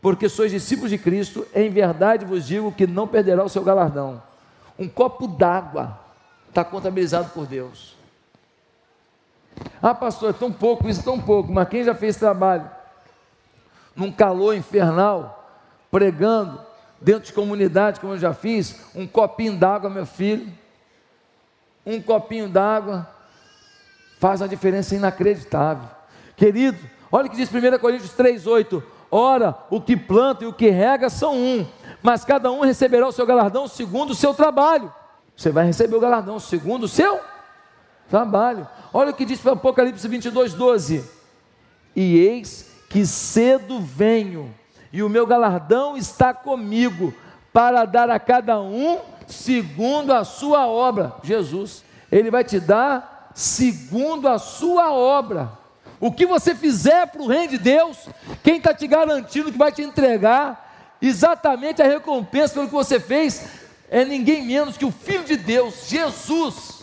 [0.00, 4.22] porque sois discípulos de Cristo, em verdade vos digo que não perderá o seu galardão.
[4.78, 5.98] Um copo d'água
[6.48, 7.96] está contabilizado por Deus.
[9.82, 12.68] Ah, pastor, é tão pouco, isso é tão pouco, mas quem já fez trabalho
[13.94, 15.43] num calor infernal,
[15.94, 16.60] pregando
[17.00, 20.52] dentro de comunidade, como eu já fiz, um copinho d'água, meu filho,
[21.86, 23.08] um copinho d'água,
[24.18, 25.88] faz uma diferença inacreditável.
[26.36, 26.80] Querido,
[27.12, 31.08] olha o que diz 1 Coríntios 3,8: Ora, o que planta e o que rega
[31.08, 31.64] são um,
[32.02, 34.92] mas cada um receberá o seu galardão segundo o seu trabalho.
[35.36, 37.20] Você vai receber o galardão segundo o seu
[38.10, 38.66] trabalho.
[38.92, 41.08] Olha o que diz Apocalipse 22, 12:
[41.94, 44.52] E eis que cedo venho,
[44.94, 47.12] e o meu galardão está comigo,
[47.52, 51.14] para dar a cada um segundo a sua obra.
[51.24, 51.82] Jesus,
[52.12, 55.50] Ele vai te dar segundo a sua obra.
[55.98, 58.08] O que você fizer para o reino de Deus,
[58.44, 63.48] quem está te garantindo que vai te entregar exatamente a recompensa pelo que você fez,
[63.90, 66.82] é ninguém menos que o Filho de Deus, Jesus.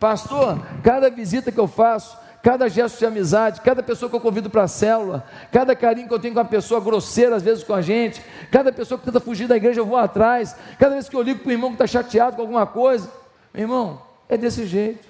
[0.00, 4.50] Pastor, cada visita que eu faço, cada gesto de amizade, cada pessoa que eu convido
[4.50, 7.72] para a célula, cada carinho que eu tenho com uma pessoa grosseira, às vezes com
[7.72, 8.20] a gente,
[8.50, 11.40] cada pessoa que tenta fugir da igreja, eu vou atrás, cada vez que eu ligo
[11.40, 13.08] para o irmão que está chateado com alguma coisa,
[13.54, 15.06] meu irmão, é desse jeito.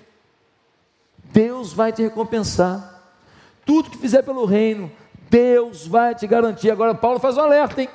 [1.25, 3.01] Deus vai te recompensar.
[3.65, 4.93] Tudo que fizer pelo reino,
[5.31, 6.71] Deus vai te garantir.
[6.71, 7.89] Agora, Paulo faz um alerta, hein?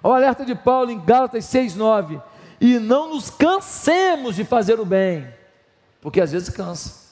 [0.00, 2.22] O alerta de Paulo em Gálatas 6,9.
[2.60, 5.26] E não nos cansemos de fazer o bem,
[6.00, 7.07] porque às vezes cansa.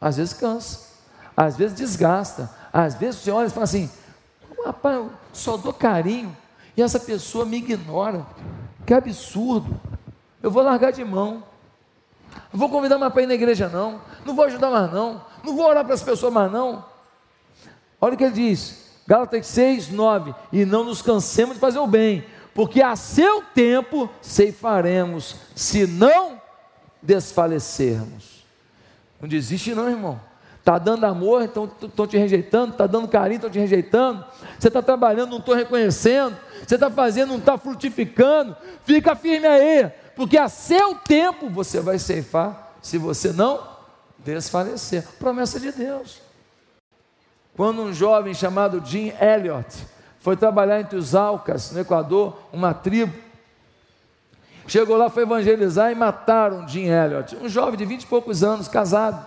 [0.00, 0.86] Às vezes cansa,
[1.36, 3.90] às vezes desgasta, às vezes você olha e fala assim:
[4.64, 6.36] rapaz, eu só dou carinho
[6.76, 8.26] e essa pessoa me ignora.
[8.84, 9.80] Que absurdo.
[10.42, 11.42] Eu vou largar de mão.
[12.52, 14.00] Não vou convidar mais para ir na igreja, não.
[14.24, 15.22] Não vou ajudar mais, não.
[15.42, 16.84] Não vou orar para as pessoas mais, não.
[18.00, 20.34] Olha o que ele diz, Gálatas 6, 9.
[20.52, 22.24] E não nos cansemos de fazer o bem,
[22.54, 26.40] porque a seu tempo ceifaremos, se não
[27.02, 28.35] desfalecermos.
[29.26, 30.20] Não desiste não, irmão.
[30.60, 34.24] Está dando amor, então estão te rejeitando, está dando carinho, estão te rejeitando.
[34.56, 36.36] Você está trabalhando, não estou reconhecendo.
[36.64, 38.56] Você está fazendo, não está frutificando.
[38.84, 43.60] Fica firme aí, porque a seu tempo você vai ceifar, se você não
[44.18, 45.04] desfalecer.
[45.18, 46.22] Promessa de Deus.
[47.56, 49.66] Quando um jovem chamado Jim Elliot
[50.20, 53.12] foi trabalhar entre os Alcas, no Equador, uma tribo,
[54.66, 58.66] Chegou lá, foi evangelizar e mataram Jim Elliot, um jovem de vinte e poucos anos,
[58.66, 59.24] casado.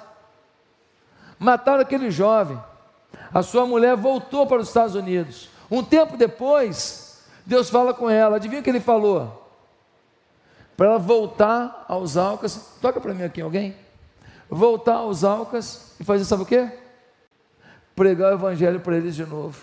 [1.38, 2.62] Mataram aquele jovem.
[3.34, 5.50] A sua mulher voltou para os Estados Unidos.
[5.72, 8.36] Um tempo depois, Deus fala com ela.
[8.36, 9.48] Adivinha o que ele falou?
[10.76, 12.74] Para ela voltar aos Alcas.
[12.82, 13.76] Toca para mim aqui alguém.
[14.50, 16.70] Voltar aos Alcas e fazer sabe o quê?
[17.96, 19.62] Pregar o evangelho para eles de novo.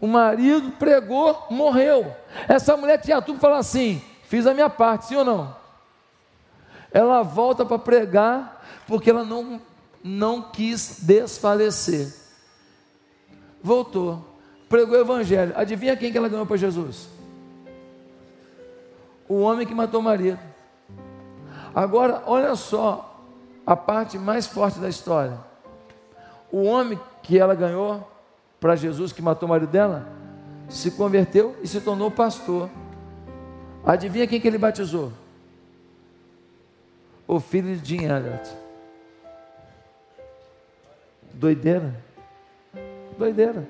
[0.00, 2.14] O marido pregou, morreu.
[2.48, 5.56] Essa mulher tinha tudo para falar assim: Fiz a minha parte, sim ou não?
[6.92, 9.60] Ela volta para pregar porque ela não,
[10.04, 12.14] não quis desfalecer.
[13.60, 14.24] Voltou,
[14.68, 15.52] pregou o evangelho.
[15.56, 17.08] Adivinha quem que ela ganhou para Jesus?
[19.28, 20.38] O homem que matou Maria.
[21.74, 23.20] Agora, olha só
[23.66, 25.40] a parte mais forte da história.
[26.52, 28.08] O homem que ela ganhou
[28.60, 30.06] para Jesus, que matou o marido dela,
[30.68, 32.70] se converteu e se tornou pastor.
[33.84, 35.12] Adivinha quem que ele batizou?
[37.26, 38.50] O filho de Jim Elliot.
[41.32, 41.94] Doideira.
[43.16, 43.66] Doideira.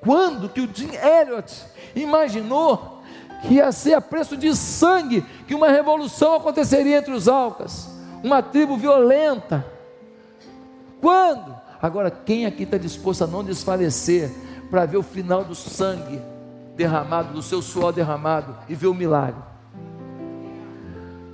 [0.00, 3.02] Quando que o Jim Elliot imaginou
[3.42, 7.88] que ia ser a preço de sangue que uma revolução aconteceria entre os Alcas?
[8.22, 9.66] Uma tribo violenta.
[11.00, 11.54] Quando?
[11.80, 14.30] Agora, quem aqui está disposto a não desfalecer
[14.70, 16.20] para ver o final do sangue
[16.76, 19.42] derramado, do seu suor derramado e ver o milagre.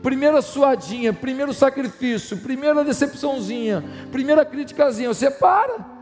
[0.03, 5.99] Primeira suadinha, primeiro sacrifício, primeira decepçãozinha, primeira criticazinha, você para.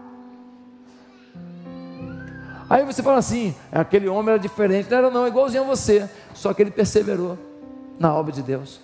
[2.69, 6.53] Aí você fala assim: aquele homem era diferente, não era não, igualzinho a você, só
[6.53, 7.39] que ele perseverou
[7.99, 8.81] na obra de Deus.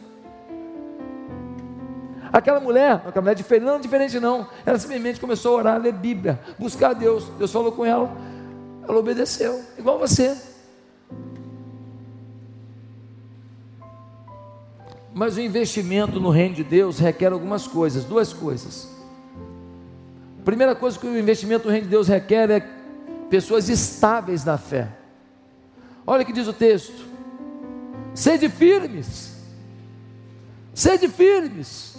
[2.32, 6.40] Aquela mulher, aquela mulher diferente, não diferente não, ela simplesmente começou a orar, ler Bíblia,
[6.58, 7.28] buscar Deus.
[7.38, 8.10] Deus falou com ela,
[8.86, 10.36] ela obedeceu, igual você.
[15.14, 18.88] Mas o investimento no reino de Deus requer algumas coisas, duas coisas.
[20.40, 22.68] A primeira coisa que o investimento no reino de Deus requer é
[23.30, 24.88] pessoas estáveis na fé.
[26.06, 27.06] Olha o que diz o texto:
[28.14, 29.36] sede firmes,
[30.74, 31.92] sede firmes.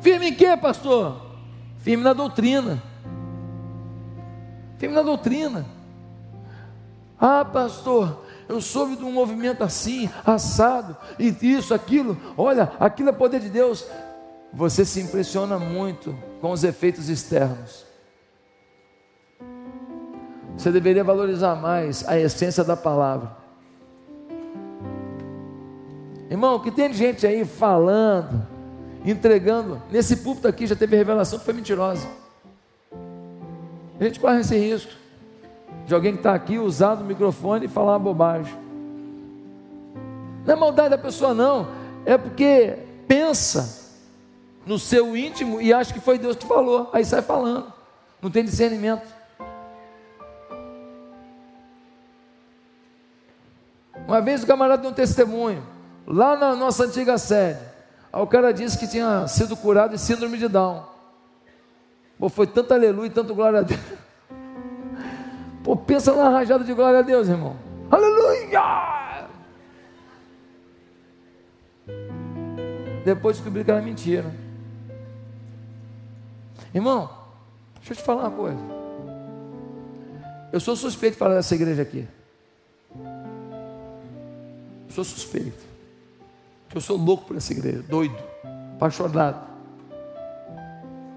[0.00, 1.22] Firme em quê, pastor?
[1.78, 2.82] Firme na doutrina.
[4.82, 5.64] Firme na doutrina.
[7.16, 12.20] Ah, pastor, eu soube de um movimento assim, assado, e isso, aquilo.
[12.36, 13.86] Olha, aquilo é poder de Deus.
[14.52, 17.86] Você se impressiona muito com os efeitos externos.
[20.56, 23.36] Você deveria valorizar mais a essência da palavra.
[26.28, 28.44] Irmão, que tem gente aí falando,
[29.04, 29.80] entregando.
[29.92, 32.21] Nesse púlpito aqui já teve revelação que foi mentirosa.
[34.02, 34.90] A gente corre esse risco
[35.86, 38.52] de alguém que está aqui usar o microfone e falar uma bobagem.
[40.44, 41.68] Não é maldade da pessoa, não,
[42.04, 43.92] é porque pensa
[44.66, 47.72] no seu íntimo e acha que foi Deus que falou, aí sai falando,
[48.20, 49.06] não tem discernimento.
[54.08, 55.62] Uma vez o camarada deu um testemunho,
[56.04, 57.60] lá na nossa antiga sede,
[58.12, 60.91] o cara disse que tinha sido curado de síndrome de Down.
[62.22, 63.80] Pô, foi tanto aleluia, tanto glória a Deus.
[65.64, 67.56] Pô, pensa na rajada de glória a Deus, irmão.
[67.90, 69.28] Aleluia!
[73.04, 74.32] Depois descobri que era mentira.
[76.72, 77.10] Irmão,
[77.78, 78.60] deixa eu te falar uma coisa.
[80.52, 82.06] Eu sou suspeito de falar dessa igreja aqui.
[84.86, 85.64] Eu sou suspeito.
[86.72, 88.16] Eu sou louco por essa igreja, doido,
[88.76, 89.51] apaixonado.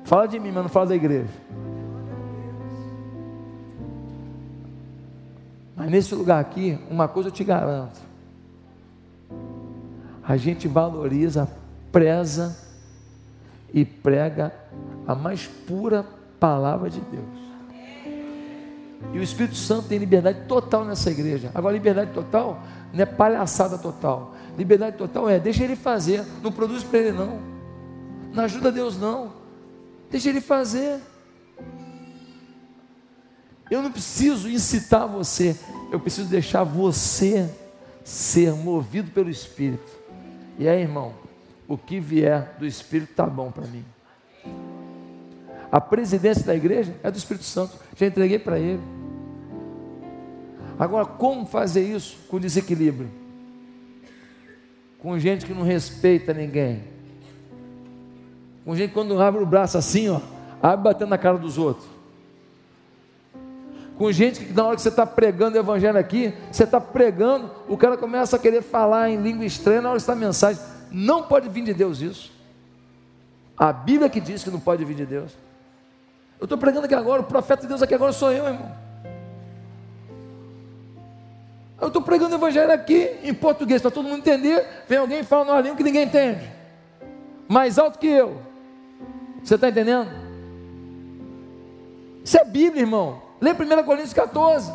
[0.06, 1.28] Fala de mim, mas não fala da igreja.
[5.76, 8.00] Mas nesse lugar aqui, uma coisa eu te garanto:
[10.24, 11.50] a gente valoriza,
[11.92, 12.56] preza
[13.74, 14.54] e prega
[15.08, 16.06] a mais pura
[16.40, 17.46] palavra de Deus.
[19.12, 21.52] E o Espírito Santo tem liberdade total nessa igreja.
[21.54, 22.62] Agora, liberdade total
[22.94, 24.36] não é palhaçada total.
[24.56, 27.40] Liberdade total é deixa ele fazer, não produz para ele não.
[28.34, 29.45] Não ajuda Deus não.
[30.10, 31.00] Deixa ele fazer.
[33.70, 35.58] Eu não preciso incitar você,
[35.92, 37.50] eu preciso deixar você
[38.04, 39.92] ser movido pelo Espírito.
[40.60, 41.14] E aí, irmão,
[41.68, 43.84] o que vier do Espírito está bom para mim.
[45.72, 48.82] A presidência da igreja é do Espírito Santo, já entreguei para ele.
[50.78, 53.10] Agora, como fazer isso com desequilíbrio?
[55.00, 56.95] Com gente que não respeita ninguém
[58.66, 60.20] com gente quando abre o braço assim, ó,
[60.62, 61.88] abre batendo na cara dos outros.
[63.96, 67.50] Com gente que na hora que você está pregando o evangelho aqui, você está pregando,
[67.70, 70.62] o cara começa a querer falar em língua estranha na hora que está mensagem.
[70.92, 72.32] Não pode vir de Deus isso.
[73.58, 75.32] A Bíblia que diz que não pode vir de Deus.
[76.40, 78.72] Eu estou pregando aqui agora, o profeta de Deus aqui agora sou eu, irmão.
[81.80, 84.66] Eu estou pregando o evangelho aqui em português, para todo mundo entender.
[84.90, 86.50] Vem alguém e fala numa língua que ninguém entende.
[87.48, 88.45] Mais alto que eu.
[89.46, 90.10] Você está entendendo?
[92.24, 93.22] Isso é Bíblia, irmão.
[93.40, 94.74] Lê 1 Coríntios 14.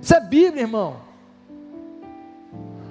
[0.00, 0.98] Isso é Bíblia, irmão.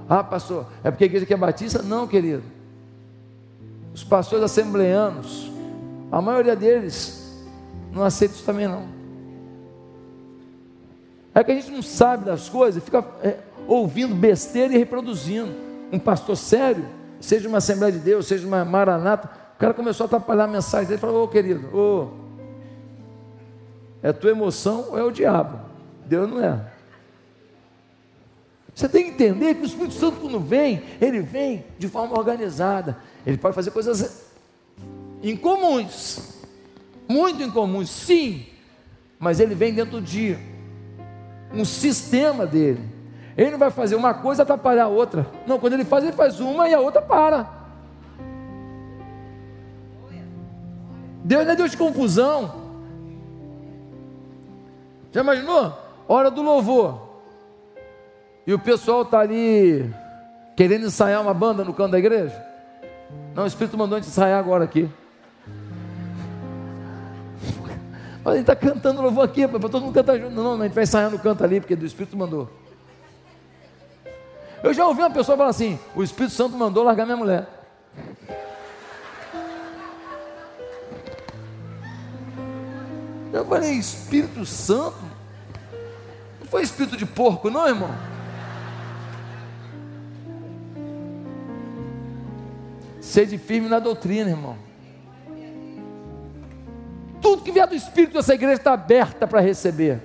[0.10, 1.82] Ah, pastor, é porque a igreja aqui é batista?
[1.82, 2.44] Não, querido.
[3.94, 5.50] Os pastores assembleanos,
[6.12, 7.42] a maioria deles
[7.94, 8.86] não aceita isso também não.
[11.34, 15.54] É que a gente não sabe das coisas, fica é, ouvindo besteira e reproduzindo.
[15.90, 16.86] Um pastor sério,
[17.22, 20.88] seja uma Assembleia de Deus, seja uma Maranata, o cara começou a atrapalhar a mensagem
[20.88, 22.08] dele, falou, ô querido, ô,
[24.02, 25.60] é tua emoção ou é o diabo?
[26.06, 26.66] Deus não é.
[28.74, 33.00] Você tem que entender que o Espírito Santo, quando vem, ele vem de forma organizada.
[33.26, 34.32] Ele pode fazer coisas
[35.22, 36.40] incomuns,
[37.06, 38.46] muito incomuns, sim,
[39.20, 40.38] mas ele vem dentro de
[41.54, 42.88] um sistema dele.
[43.36, 45.28] Ele não vai fazer uma coisa atrapalhar a outra.
[45.46, 47.59] Não, quando ele faz, ele faz uma e a outra para.
[51.30, 52.56] Deus não é Deus de confusão.
[55.12, 55.78] Já imaginou?
[56.08, 57.08] Hora do louvor.
[58.48, 59.94] E o pessoal está ali
[60.56, 62.36] querendo ensaiar uma banda no canto da igreja.
[63.36, 64.90] Não, o Espírito mandou a gente ensaiar agora aqui.
[68.24, 70.32] Mas a gente está cantando louvor aqui, para todo mundo cantar junto.
[70.32, 72.50] Não, não, a gente vai ensaiar no canto ali, porque do Espírito mandou.
[74.64, 77.59] Eu já ouvi uma pessoa falar assim: o Espírito Santo mandou largar minha mulher.
[83.32, 84.98] Eu falei, Espírito Santo?
[86.40, 87.92] Não foi espírito de porco, não, irmão?
[93.00, 94.56] Sede firme na doutrina, irmão.
[97.22, 100.02] Tudo que vier do Espírito dessa igreja está aberta para receber.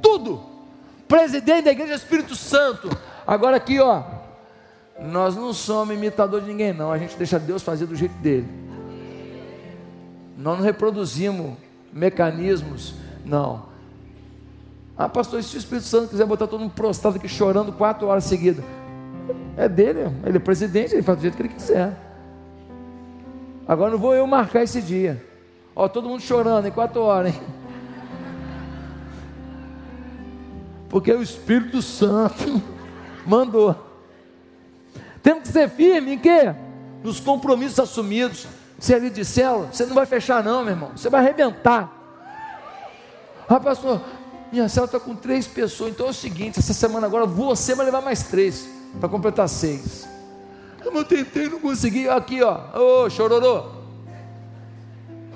[0.00, 0.42] Tudo.
[1.06, 2.88] Presidente da igreja é Espírito Santo.
[3.26, 4.02] Agora aqui, ó.
[5.00, 6.92] Nós não somos imitador de ninguém, não.
[6.92, 8.48] A gente deixa Deus fazer do jeito dele.
[10.36, 11.56] Nós não reproduzimos
[11.92, 12.94] mecanismos.
[13.24, 13.64] Não.
[14.96, 18.24] Ah, pastor, se o Espírito Santo quiser botar todo mundo prostrado aqui chorando quatro horas
[18.24, 18.64] seguidas,
[19.56, 21.96] é dele, ele é presidente, ele faz do jeito que ele quiser.
[23.66, 25.24] Agora não vou eu marcar esse dia.
[25.74, 27.40] Ó, todo mundo chorando em quatro horas, hein?
[30.88, 32.60] Porque o Espírito Santo
[33.26, 33.74] mandou.
[35.22, 36.54] Temos que ser firme em quê?
[37.02, 38.46] Nos compromissos assumidos.
[38.82, 40.90] Se ele de célula, você não vai fechar, não, meu irmão.
[40.96, 41.88] Você vai arrebentar.
[43.48, 44.02] Ah, pastor,
[44.50, 45.92] minha célula está com três pessoas.
[45.92, 48.68] Então é o seguinte: essa semana agora você vai levar mais três
[48.98, 50.04] para completar seis.
[50.84, 52.08] Eu tentei, não consegui.
[52.08, 52.58] Aqui, ó.
[52.74, 53.66] Ô, oh, chororô.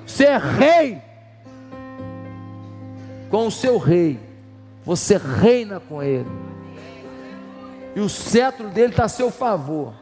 [0.05, 1.01] Você é rei.
[3.29, 4.19] Com o seu rei.
[4.83, 6.29] Você reina com ele.
[7.95, 9.93] E o cetro dele está a seu favor.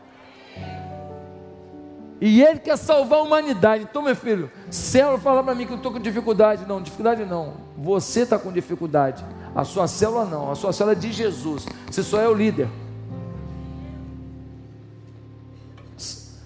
[2.20, 3.84] E Ele quer salvar a humanidade.
[3.89, 6.66] Então, meu filho, célula fala para mim que eu estou com dificuldade.
[6.66, 7.55] Não, dificuldade não.
[7.78, 9.24] Você está com dificuldade.
[9.53, 10.51] A sua célula não.
[10.51, 11.66] A sua célula é de Jesus.
[11.89, 12.70] Você só é o líder.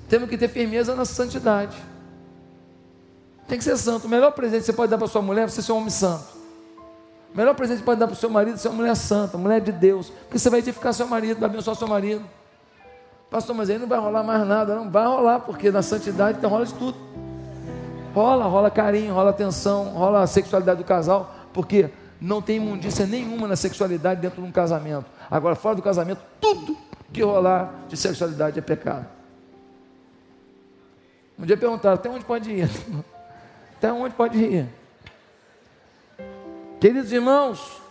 [0.07, 1.77] Temos que ter firmeza na santidade.
[3.47, 4.05] Tem que ser santo.
[4.05, 5.91] O melhor presente que você pode dar para sua mulher é você ser um homem
[5.91, 6.39] santo.
[7.31, 8.95] O melhor presente que você pode dar para o seu marido é ser uma mulher
[8.95, 10.09] santa, mulher de Deus.
[10.09, 12.25] Porque você vai edificar seu marido, vai abençoar seu marido.
[13.29, 14.75] Pastor, mas aí não vai rolar mais nada.
[14.75, 16.97] Não vai rolar, porque na santidade então rola de tudo.
[18.13, 21.35] Rola, rola carinho, rola atenção, rola a sexualidade do casal.
[21.53, 25.05] Porque não tem imundícia nenhuma na sexualidade dentro de um casamento.
[25.29, 26.75] Agora, fora do casamento, tudo
[27.13, 29.05] que rolar de sexualidade é pecado.
[31.37, 32.69] Um dia perguntaram, até onde pode ir?
[33.77, 34.67] Até onde pode ir?
[36.81, 37.81] Queridos irmãos,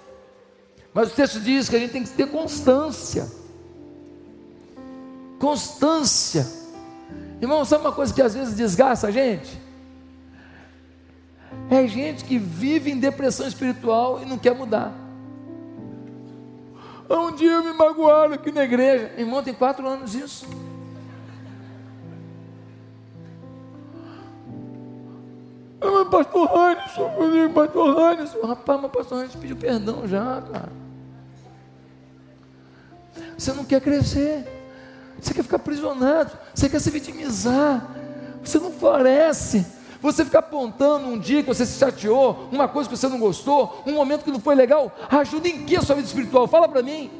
[0.93, 3.27] mas o texto diz que a gente tem que ter constância.
[5.39, 6.47] Constância.
[7.41, 9.61] Irmão, sabe uma coisa que às vezes desgasta a gente?
[11.71, 14.93] É gente que vive em depressão espiritual e não quer mudar.
[17.09, 19.13] Um dia me magoaram aqui na igreja.
[19.17, 20.47] Irmão, tem quatro anos isso.
[25.81, 30.73] Mas pastor Hannes, pastor Hannes, rapaz, mas pastor Hannes pediu perdão já, cara.
[33.37, 34.45] Você não quer crescer,
[35.21, 37.89] você quer ficar aprisionado, você quer se vitimizar,
[38.43, 39.67] você não floresce.
[40.01, 43.83] Você fica apontando um dia que você se chateou, uma coisa que você não gostou,
[43.85, 46.47] um momento que não foi legal, ajuda em que a sua vida espiritual?
[46.47, 47.11] Fala para mim.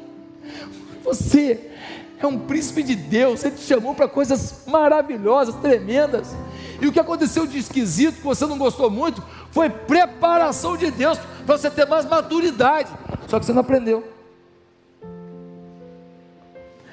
[1.03, 1.71] Você
[2.17, 6.35] é um príncipe de Deus, Ele te chamou para coisas maravilhosas, tremendas.
[6.81, 9.21] E o que aconteceu de esquisito, que você não gostou muito,
[9.51, 12.89] foi preparação de Deus para você ter mais maturidade.
[13.27, 14.18] Só que você não aprendeu.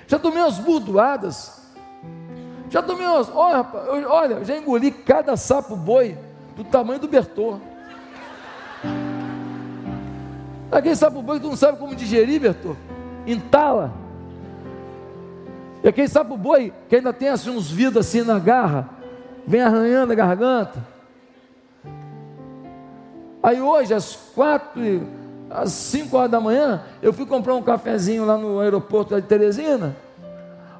[0.06, 1.60] Já tomei umas burdoadas.
[2.70, 3.28] Já tomei umas.
[3.34, 6.16] Olha, rapaz, eu, olha, já engoli cada sapo boi
[6.56, 7.58] do tamanho do Bertô.
[10.70, 12.76] Aquele sapo boi que tu não sabe como digerir, Bertô.
[13.26, 13.92] Entala.
[15.82, 18.90] E aquele sapo boi que ainda tem assim uns vidros assim na garra
[19.46, 20.84] vem arranhando a garganta.
[23.42, 24.82] Aí hoje, às quatro,
[25.50, 29.96] às cinco horas da manhã, eu fui comprar um cafezinho lá no aeroporto de Teresina.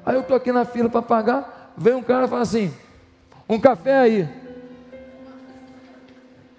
[0.05, 2.73] Aí eu estou aqui na fila para pagar, vem um cara e fala assim,
[3.47, 4.29] um café aí.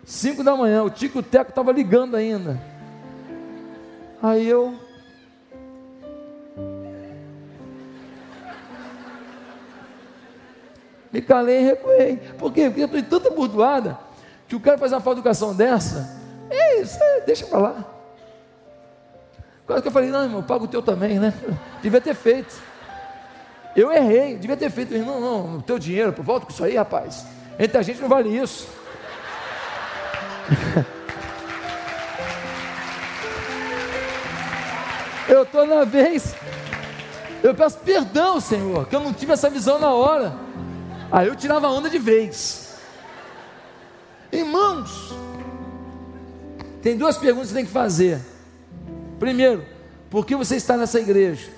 [0.04, 2.60] Cinco da manhã, o Tico Teco estava ligando ainda.
[4.22, 4.74] Aí eu
[11.12, 12.16] Me calei e recuei.
[12.38, 12.68] Por quê?
[12.68, 13.98] Porque eu estou em tanta burdoada
[14.46, 16.18] que o cara faz uma falta educação dessa.
[17.26, 17.97] Deixa para lá.
[19.68, 21.34] Quase que eu falei, não, irmão, paga o teu também, né?
[21.82, 22.56] Devia ter feito.
[23.76, 24.96] Eu errei, devia ter feito.
[24.96, 27.26] Não, não, o teu dinheiro, volta com isso aí, rapaz.
[27.58, 28.66] Entre a gente não vale isso.
[35.28, 36.34] eu estou na vez.
[37.42, 40.32] Eu peço perdão, Senhor, que eu não tive essa visão na hora.
[41.12, 42.78] Aí eu tirava a onda de vez.
[44.32, 45.14] Irmãos,
[46.82, 48.37] tem duas perguntas que você tem que fazer.
[49.18, 49.64] Primeiro,
[50.10, 51.50] por que você está nessa igreja?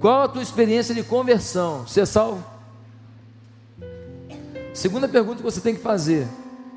[0.00, 1.86] Qual a tua experiência de conversão?
[1.86, 2.44] Você é salvo?
[4.72, 6.26] Segunda pergunta que você tem que fazer: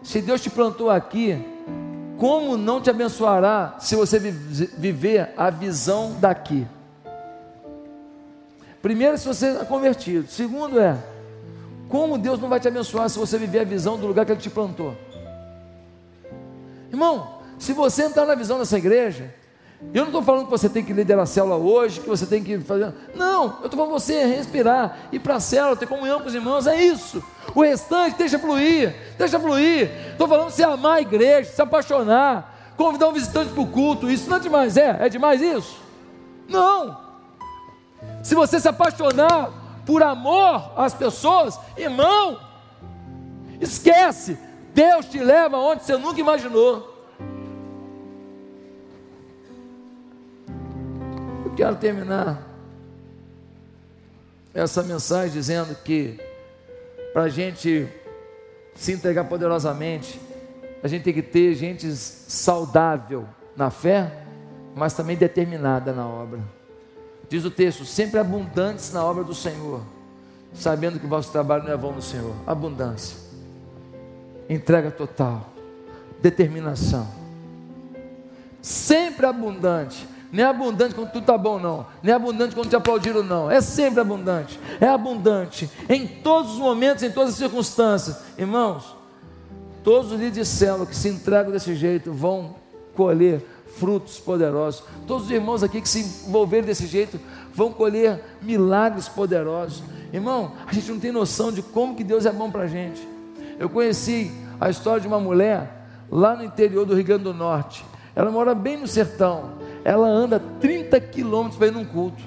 [0.03, 1.41] se Deus te plantou aqui,
[2.18, 6.68] como não te abençoará se você viver a visão daqui?
[8.82, 10.28] Primeiro, se você é convertido.
[10.28, 10.97] Segundo é,
[11.88, 14.41] como Deus não vai te abençoar se você viver a visão do lugar que Ele
[14.41, 14.95] te plantou?
[16.89, 17.32] Irmão,
[17.64, 19.34] se você entrar na visão dessa igreja,
[19.93, 22.43] eu não estou falando que você tem que liderar a célula hoje, que você tem
[22.43, 22.93] que fazer.
[23.16, 26.68] Não, eu estou falando você respirar, ir para a célula, ter comunhão com os irmãos,
[26.68, 27.24] é isso.
[27.55, 29.89] O restante deixa fluir, deixa fluir.
[30.11, 34.30] Estou falando você amar a igreja, se apaixonar, convidar um visitante para o culto, isso
[34.30, 34.97] não é demais, é?
[34.99, 35.78] É demais isso?
[36.49, 36.97] Não.
[38.22, 39.51] Se você se apaixonar
[39.86, 42.39] por amor às pessoas, irmão,
[43.61, 44.38] esquece,
[44.74, 46.92] Deus te leva onde você nunca imaginou.
[51.55, 52.49] Quero terminar
[54.53, 56.19] essa mensagem dizendo que
[57.11, 57.87] para a gente
[58.75, 60.19] se entregar poderosamente,
[60.81, 63.25] a gente tem que ter gente saudável
[63.55, 64.25] na fé,
[64.75, 66.39] mas também determinada na obra.
[67.29, 69.81] Diz o texto: sempre abundantes na obra do Senhor,
[70.53, 72.35] sabendo que o vosso trabalho não é vão no Senhor.
[72.45, 73.17] Abundância,
[74.49, 75.49] entrega total,
[76.21, 77.07] determinação.
[78.61, 80.07] Sempre abundante.
[80.34, 81.86] Não é abundante quando tudo está bom, não.
[82.01, 83.51] Não é abundante quando te aplaudiram, não.
[83.51, 84.59] É sempre abundante.
[84.81, 85.69] É abundante.
[85.88, 88.17] Em todos os momentos, em todas as circunstâncias.
[88.36, 88.95] Irmãos,
[89.84, 92.55] todos os líderes de que se entregam desse jeito vão
[92.95, 93.45] colher
[93.77, 94.84] frutos poderosos.
[95.05, 97.19] Todos os irmãos aqui que se envolverem desse jeito
[97.53, 99.84] vão colher milagres poderosos.
[100.11, 103.07] Irmão, a gente não tem noção de como que Deus é bom para a gente.
[103.59, 107.86] Eu conheci a história de uma mulher lá no interior do Rio Grande do Norte.
[108.15, 109.61] Ela mora bem no sertão.
[109.84, 112.23] Ela anda 30 quilômetros para ir num culto.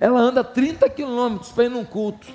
[0.00, 2.26] Ela anda 30 quilômetros para ir num culto.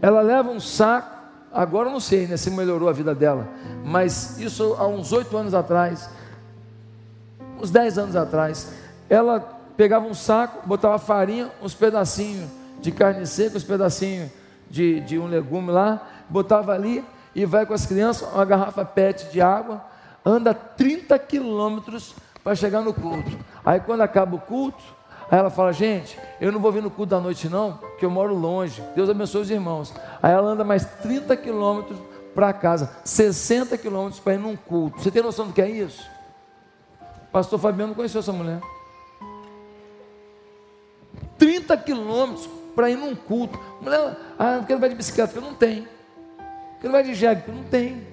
[0.00, 1.22] Ela leva um saco.
[1.52, 3.48] Agora eu não sei né, se melhorou a vida dela.
[3.84, 6.10] Mas isso há uns oito anos atrás.
[7.60, 8.72] Uns 10 anos atrás.
[9.08, 9.40] Ela
[9.76, 12.48] pegava um saco, botava farinha, uns pedacinhos
[12.80, 14.30] de carne seca, uns pedacinhos
[14.68, 19.30] de, de um legume lá, botava ali e vai com as crianças, uma garrafa PET
[19.30, 19.84] de água,
[20.24, 23.30] anda 30 quilômetros para chegar no culto.
[23.64, 24.82] Aí quando acaba o culto,
[25.30, 28.10] aí ela fala, gente, eu não vou vir no culto da noite não, porque eu
[28.10, 28.82] moro longe.
[28.94, 29.94] Deus abençoe os irmãos.
[30.22, 31.98] Aí ela anda mais 30 quilômetros
[32.34, 35.00] para casa, 60 quilômetros para ir num culto.
[35.00, 36.02] Você tem noção do que é isso?
[37.30, 38.60] Pastor Fabiano conheceu essa mulher.
[41.38, 43.58] 30 quilômetros para ir num culto.
[43.80, 45.88] Mulher, ah, porque ele vai de bicicleta, porque não tem.
[46.72, 48.11] Porque ele vai de jegue, porque não tem.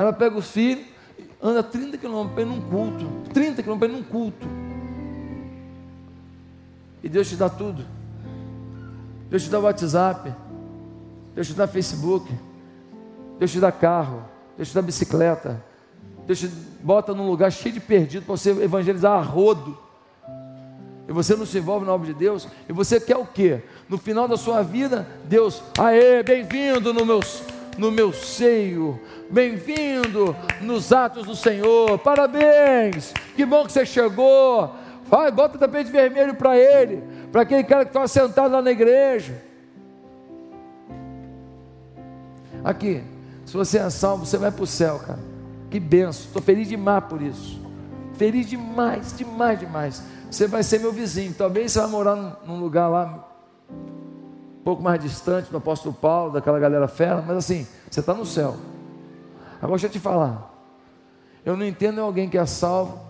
[0.00, 0.86] Ela pega os filhos,
[1.42, 3.06] anda 30 quilômetros para num culto.
[3.34, 4.48] 30 quilômetros para num culto.
[7.02, 7.84] E Deus te dá tudo.
[9.28, 10.34] Deus te dá WhatsApp.
[11.34, 12.32] Deus te dá Facebook.
[13.38, 14.24] Deus te dá carro.
[14.56, 15.62] Deus te dá bicicleta.
[16.26, 16.48] Deus te
[16.82, 19.76] bota num lugar cheio de perdido para você evangelizar a rodo
[21.06, 23.62] e você não se envolve na obra de Deus, e você quer o quê?
[23.88, 27.20] No final da sua vida, Deus, aê, bem-vindo no meu,
[27.78, 29.00] no meu seio,
[29.30, 34.74] bem-vindo nos atos do Senhor, parabéns, que bom que você chegou,
[35.06, 37.02] vai, bota o tapete vermelho para ele,
[37.32, 39.42] para aquele cara que estava sentado lá na igreja.
[42.62, 43.02] Aqui,
[43.46, 45.18] se você é salvo, você vai para o céu, cara.
[45.70, 47.60] Que benção, estou feliz demais por isso.
[48.14, 50.02] Feliz demais, demais, demais.
[50.30, 51.34] Você vai ser meu vizinho.
[51.36, 53.29] Talvez você vai morar num, lugar lá
[54.70, 58.54] pouco mais distante do apóstolo Paulo, daquela galera fera, mas assim, você está no céu.
[59.56, 60.48] Agora deixa eu te falar.
[61.44, 63.00] Eu não entendo alguém que é salvo,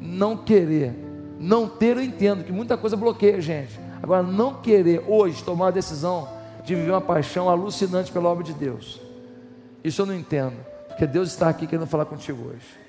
[0.00, 0.94] não querer,
[1.38, 3.78] não ter, eu entendo que muita coisa bloqueia gente.
[4.02, 6.26] Agora, não querer hoje tomar a decisão
[6.64, 9.02] de viver uma paixão alucinante pela obra de Deus.
[9.84, 10.56] Isso eu não entendo,
[10.88, 12.80] porque Deus está aqui querendo falar contigo hoje.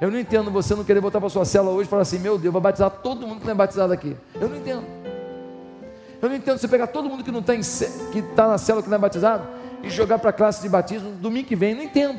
[0.00, 2.38] Eu não entendo você não querer voltar para sua cela hoje e falar assim: meu
[2.38, 4.16] Deus, vai batizar todo mundo que não é batizado aqui.
[4.36, 5.05] Eu não entendo.
[6.20, 7.54] Eu não entendo você pegar todo mundo que não está
[8.10, 9.46] que está na cela que não é batizado
[9.82, 11.70] e jogar para a classe de batismo domingo que vem.
[11.72, 12.18] Eu não entendo.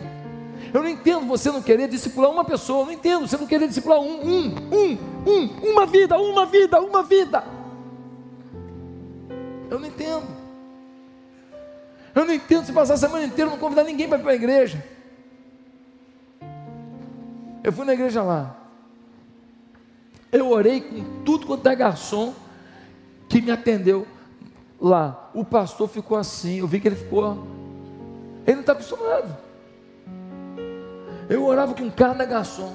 [0.73, 2.81] Eu não entendo você não querer discipular uma pessoa.
[2.81, 6.79] Eu não entendo você não querer discipular um, um, um, um, uma vida, uma vida,
[6.79, 7.43] uma vida.
[9.69, 10.27] Eu não entendo.
[12.13, 14.35] Eu não entendo se passar a semana inteira não convidar ninguém para ir para a
[14.35, 14.83] igreja.
[17.63, 18.55] Eu fui na igreja lá.
[20.31, 22.33] Eu orei com tudo quanto é garçom
[23.27, 24.07] que me atendeu
[24.79, 25.29] lá.
[25.33, 27.47] O pastor ficou assim, eu vi que ele ficou.
[28.45, 29.35] Ele não está acostumado.
[31.29, 32.73] Eu orava com cada garçom.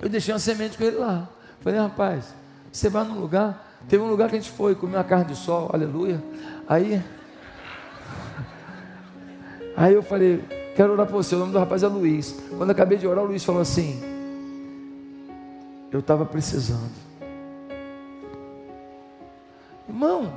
[0.00, 1.28] Eu deixei uma semente com ele lá.
[1.60, 2.34] Falei, rapaz,
[2.70, 3.66] você vai num lugar.
[3.88, 6.22] Teve um lugar que a gente foi comer uma carne de sol, aleluia.
[6.68, 7.02] Aí.
[9.76, 10.44] Aí eu falei,
[10.78, 11.34] Quero orar por você.
[11.34, 12.36] O nome do rapaz é Luiz.
[12.56, 14.00] Quando acabei de orar, o Luiz falou assim:
[15.90, 16.92] Eu estava precisando.
[19.88, 20.32] Irmão,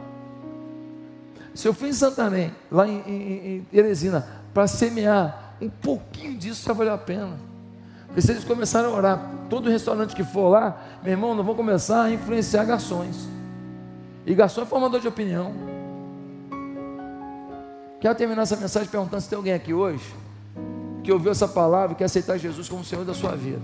[1.53, 6.65] se eu fui em Santarém, lá em, em, em Teresina, para semear, um pouquinho disso
[6.65, 7.37] já valeu a pena.
[8.07, 11.55] Porque se eles começarem a orar, todo restaurante que for lá, meu irmão, não vão
[11.55, 13.27] começar a influenciar garçons.
[14.25, 15.53] E garçom é formador de opinião.
[17.99, 20.03] Quero terminar essa mensagem perguntando se tem alguém aqui hoje
[21.03, 23.61] que ouviu essa palavra e quer aceitar Jesus como Senhor da sua vida.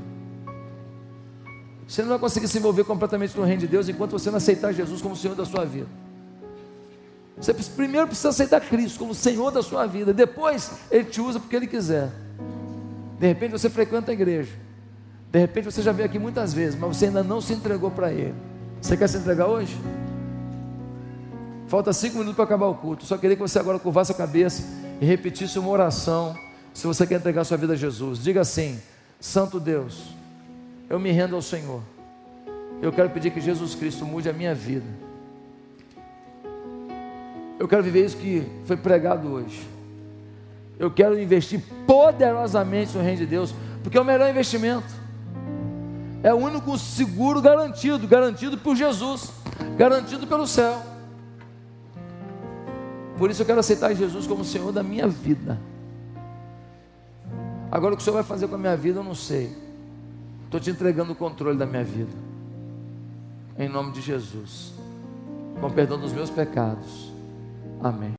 [1.87, 4.73] Você não vai conseguir se envolver completamente no reino de Deus enquanto você não aceitar
[4.73, 5.87] Jesus como Senhor da sua vida.
[7.39, 10.13] Você primeiro precisa aceitar Cristo como Senhor da sua vida.
[10.13, 12.11] Depois Ele te usa porque Ele quiser.
[13.19, 14.51] De repente você frequenta a igreja.
[15.31, 18.11] De repente você já veio aqui muitas vezes, mas você ainda não se entregou para
[18.11, 18.35] Ele.
[18.81, 19.77] Você quer se entregar hoje?
[21.67, 23.05] Falta cinco minutos para acabar o culto.
[23.05, 24.63] Só queria que você agora curvasse a cabeça
[24.99, 26.35] e repetisse uma oração
[26.73, 28.79] se você quer entregar sua vida a Jesus, diga assim:
[29.19, 30.15] Santo Deus,
[30.89, 31.81] eu me rendo ao Senhor.
[32.81, 34.85] Eu quero pedir que Jesus Cristo mude a minha vida.
[37.59, 39.67] Eu quero viver isso que foi pregado hoje.
[40.77, 44.87] Eu quero investir poderosamente no reino de Deus, porque é o melhor investimento.
[46.21, 49.31] É o único seguro garantido, garantido por Jesus,
[49.75, 50.81] garantido pelo céu.
[53.17, 55.59] Por isso eu quero aceitar Jesus como Senhor da minha vida.
[57.71, 59.66] Agora o que o Senhor vai fazer com a minha vida, eu não sei.
[60.47, 62.13] Estou te entregando o controle da minha vida.
[63.59, 64.73] Em nome de Jesus.
[65.59, 67.11] Com perdão dos meus pecados.
[67.83, 68.15] Amém.